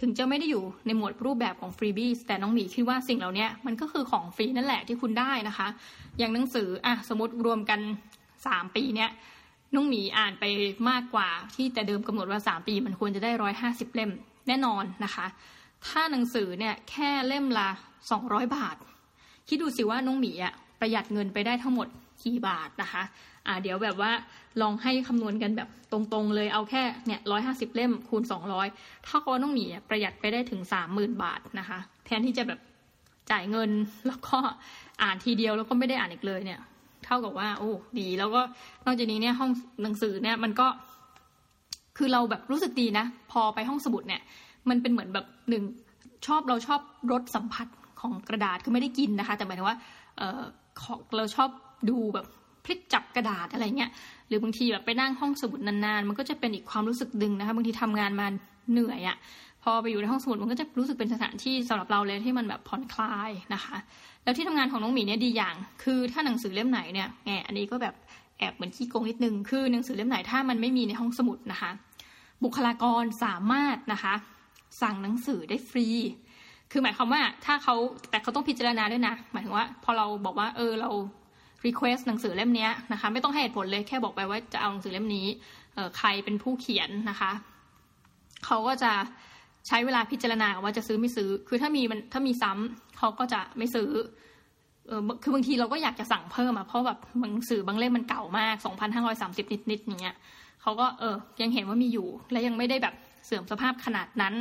[0.00, 5.68] ถึงจะไม่ได้อยู่ในหมวดรูปแบบของฟรีบี้แต่น้องหมีคิดว่าสิ่งเหล่านี้มันก็คือของฟรีนั่นแหละที่คุณได้นะคะ
[6.18, 7.80] อย่างหนังสืออะสมมติรวมกัน
[8.46, 9.10] สามปีเนี้ย
[9.74, 10.44] น้องหมีอ่านไป
[10.90, 14.10] มากกว่าที่แต่เดิมกำหนดว่าสามปี มันควรจะได้ร้อยห้าสิบเล่ม
[14.48, 15.26] แน่นอนนะคะ
[15.86, 17.68] ถ้าหนังสือเนี่ยแค่เล่มละ
[18.10, 18.76] สองร้อยบาท
[19.48, 21.88] คิดดูสิว่าน้องหมีอะประหยัดเงินไปได้ทั้งหมด
[22.22, 23.02] กี่บาทนะคะ
[23.46, 24.12] อ่าเดี๋ยวแบบว่า
[24.62, 28.66] ลองให้คำนวณกันแบบตรงๆเลยเอาแค่เนี่ยร้อยห้าสิบเล่มคูณสองร้อย
[29.06, 32.60] ถ้าก็ต้องหมีประหยัดไปได้ถึงสามหมื่นบาทนะคะ แทนที่จะแบบ
[33.30, 33.70] จ่ายเงิน
[34.06, 34.36] แล้วก็
[35.02, 36.60] อ่านทีเดียวแล้วก็ไม่ได้อ่านอีกเลยเนี่ย
[37.04, 38.40] เท่ากับว่าโอ้ดี แล้วก็
[38.86, 39.50] นอกจากนี้เนี่ยห้อง
[39.82, 40.66] หนังสือเนี่ยมันก็
[41.98, 44.22] คือเราแบบรู้สึกดีนะ พอไปห้องสมุดเนี่ย
[44.68, 45.62] มันเป็นเหมือนแบบหนึ่ง
[46.26, 46.80] ชอบเราชอบ
[47.12, 47.68] รสสัมผัส
[48.00, 49.78] ของกระดาษคือไม่ได้กินนะคะ แต่หมายถึงว่า
[50.18, 50.40] เออ
[51.16, 51.50] เราชอบ
[51.90, 52.26] ดูแบบ
[52.64, 53.90] พลิกจับกระดาษอะไรเงี้ย
[54.28, 58.26] หรือบางทีแบบไปนั่งห้องสมุดนานๆ มันก็จะเป็นอีกความรู้สึกดึงนะคะบางทีทำงานมา
[58.72, 59.16] เหนื่อยอะ
[59.62, 63.76] พอไปอยู่ในห้องสมุดมันก็จะรู้สึกเป็นสถานที่สำหรับเราเลยที่มันแบบผ่อนคลายนะคะ
[64.24, 67.94] แล้วที่ทำงานของน้องหมีเนี่ยดีอย่าง คือถ้าหนังสือเล่มไหนเนี่ยแหมอันนี้ก็แบบ
[68.38, 71.70] แอบเหมือนขี้โกงนิดนึงคือหนังสือเล่มไหนถ้ามันไม่มีในห้องสมุดนะคะ
[72.44, 74.14] บุคลากรสามารถนะคะ
[74.82, 75.86] สั่งหนังสือได้ฟรี
[76.70, 77.74] คือหมายความว่าถ้าเขา
[78.10, 80.90] แต่เขาต้องพิจารณาด้วยนะ หมายถึงว่า พอเราบอกว่าเออเรา
[81.66, 85.26] request หนังสือเล่มนี้นะคะ ไม่ต้องให้เหตุผลเลยแค่บอกไปว่าจะเอาหนังสือเล่มนี้
[85.98, 87.30] ใครเป็นผู้เขียนนะคะ
[88.46, 88.92] เขาก็จะ
[89.68, 93.90] ใช้เวลาพิจารณาว่าจะซื้อไม่ซื้อ คือถ้ามีมันถ้ามีซ้ำเขาก็จะไม่ซื้อ
[94.86, 98.54] เออคือบางทีเราก็อยากจะสั่งเพิ่มอะเพราะแบบหนังสือบางเล่มมันเก่ามาก
[99.04, 100.16] 2,530 นิดๆอย่างเงี้ย
[100.62, 102.94] เขาก็เออยังเห็นว่ามีอยู่ และยังไม่ได้แบบ
[103.26, 104.34] เสื่อมสภาพขนาดนั้น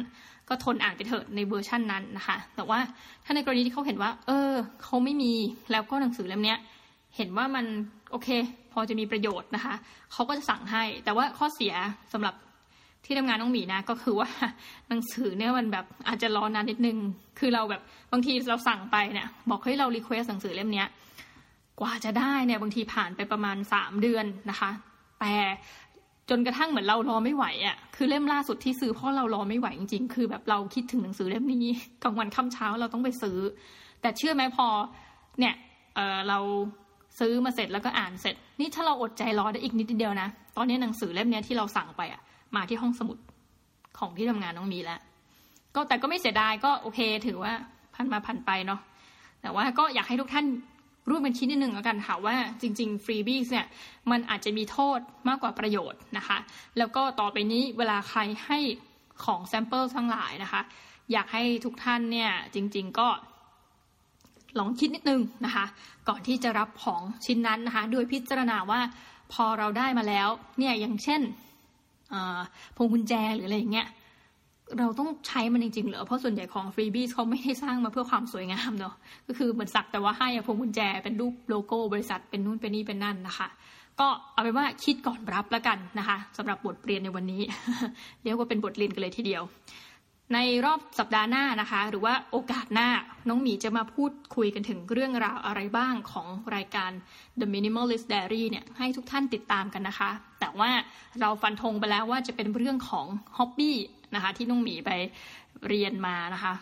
[0.50, 2.80] ก็ทนอ่านไปเถิดในเวอร์ชั่นนั้นนะคะ แต่ว่า
[3.26, 4.52] ถ้าในกรณีที่เขาเห็นว่า เออ
[4.84, 5.34] เขาไม่มี
[5.72, 6.60] แล้วก็หนังสือเล่มเนี้ย
[7.16, 7.66] เห็นว่ามัน
[8.12, 8.30] โอเค
[8.74, 9.76] พอจะมีประโยชน์นะคะ
[10.12, 11.74] เขาก็จะสั่งให้ แต่ว่าข้อเสีย
[12.14, 12.36] สำหรับ
[13.06, 14.30] ที่ทำงานน้องหมีนะก็คือว่า
[14.90, 16.98] หนังสือเนี่ยมันแบบอาจจะรอนานนิดนึง
[17.40, 17.82] คือเราแบบ
[18.12, 20.88] บางทีเราสั่งไปเนี่ยบอกให้เรา request หนังสือเล่มเนี้ย
[21.80, 24.72] กว่าจะได้เนี่ยบางทีผ่านไปประมาณสามเดือนนะคะ
[25.20, 25.34] แต่
[26.30, 33.38] จนกระทั่งเหมือนเรารอไม่ไหวอะ่ะคือเล่มล่าสุดที่ซื้อเพราะเรารอไม่ไหวจริงๆ คือแบบเราคิดถึงหนังสือเล่มนี้กลางวันค่ำเช้าเราต้องไปซื้อ
[34.02, 34.68] แต่เชื่อไหมพอ
[35.40, 35.54] เนี่ย
[35.96, 36.40] เออเรา
[37.20, 42.22] ซื้อมาเสร็จแล้วก็อ่านเสร็จ นี่ถ้าเราอดใจรอได้อีกนิดเดียวนะ ตอนนี้หนังสือเล่มนี้ที่เราสั่งไปอะ
[42.56, 43.18] มาที่ห้องสมุด
[44.00, 45.00] ของที่ทำงานน้องหมีแล้ว
[45.76, 47.54] ก็แต่ก็ไม่เสียดายก็โอเค ถือว่า
[47.96, 48.80] ผ่านมาผ่านไปเนาะ
[49.42, 50.46] แต่ว่าก็อยากให้ทุกท่าน
[51.10, 53.68] ร่วมเป็นชิ้นหนึ่งแล้วกันค่ะว่าจริงๆ freebie เนี่ย
[54.12, 56.38] มันอาจจะมีโทษมากกว่าประโยชน์นะคะ
[56.78, 58.60] แล้วก็ต่อไปนี้เวลาใครให้
[59.26, 60.62] ของ sample ทั้งหลายนะคะ
[61.12, 63.08] อยากให้ทุกท่านเนี่ยจริง ๆ ก็
[64.58, 65.66] ลองคิดนิดนึงนะคะ
[66.08, 68.80] ก่อนที่จะรับของชิ้นนั้นนะคะ โดยพิจารณาว่า
[69.34, 70.28] พอเราได้มาแล้ว
[70.58, 71.22] เนี่ยอย่างเช่น
[72.76, 73.88] พวงกุญแจหรืออะไรอย่างเงี้ย
[74.80, 78.94] เราต้องใช้มันจริงๆเหรอเพราะส่วนใหญ่ของฟรีบี้เขาไม่ได้สร้างมาเพื่อความสวยงามเนาะ
[79.28, 83.48] ก็คือเหมือนสักแต่ว่าให้พวงกุญแจเป็นรูปโลโก้บริษัทเป็นนู่นเป็นนี่เป็นนั่นนะคะ
[84.00, 87.42] ก็เอาเป็นว่าคิดก่อนรับแล้วกันนะคะสำหรับบทเรียนในวันนี้
[88.24, 89.44] เรียกว่าเป็นบทเรียนกันเลยทีเดียว
[90.34, 92.90] ในรอบสัปดาห์หน้านะคะ หรือว่าโอกาสหน้า
[93.30, 96.92] น้องหมีจะมาพูดคุยกันถึงเรื่องราวอะไรบ้างของรายการ
[97.40, 100.10] The Minimalist Diary เนี่ยให้ทุกท่านติดตามกันนะคะ
[100.40, 100.70] แต่ว่า
[101.22, 103.06] เราฟันธงไปแล้วว่าจะเป็นเรื่องของ
[103.38, 103.78] ฮ็อบบี้
[104.16, 104.92] นะคะที่น้องหมีไป
[105.68, 106.54] เรียนมานะคะ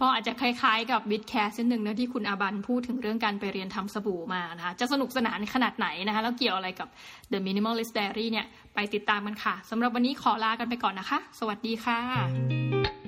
[0.00, 6.88] ก็อาจจะคล้ายๆกับวิดแคสต์นึงนะที่คุณอาบันพูดถึงเรื่องการไปเรียนทำสบู่มานะคะ จะสนุกสนานขนาดไหนนะคะ แล้วเกี่ยวอะไรกับ
[7.32, 13.05] The Minimalist Diary เนี่ยไปติดตามกันค่ะสำหรับวันนี้ขอลากันไปก่อนนะคะ สวัสดีค่ะ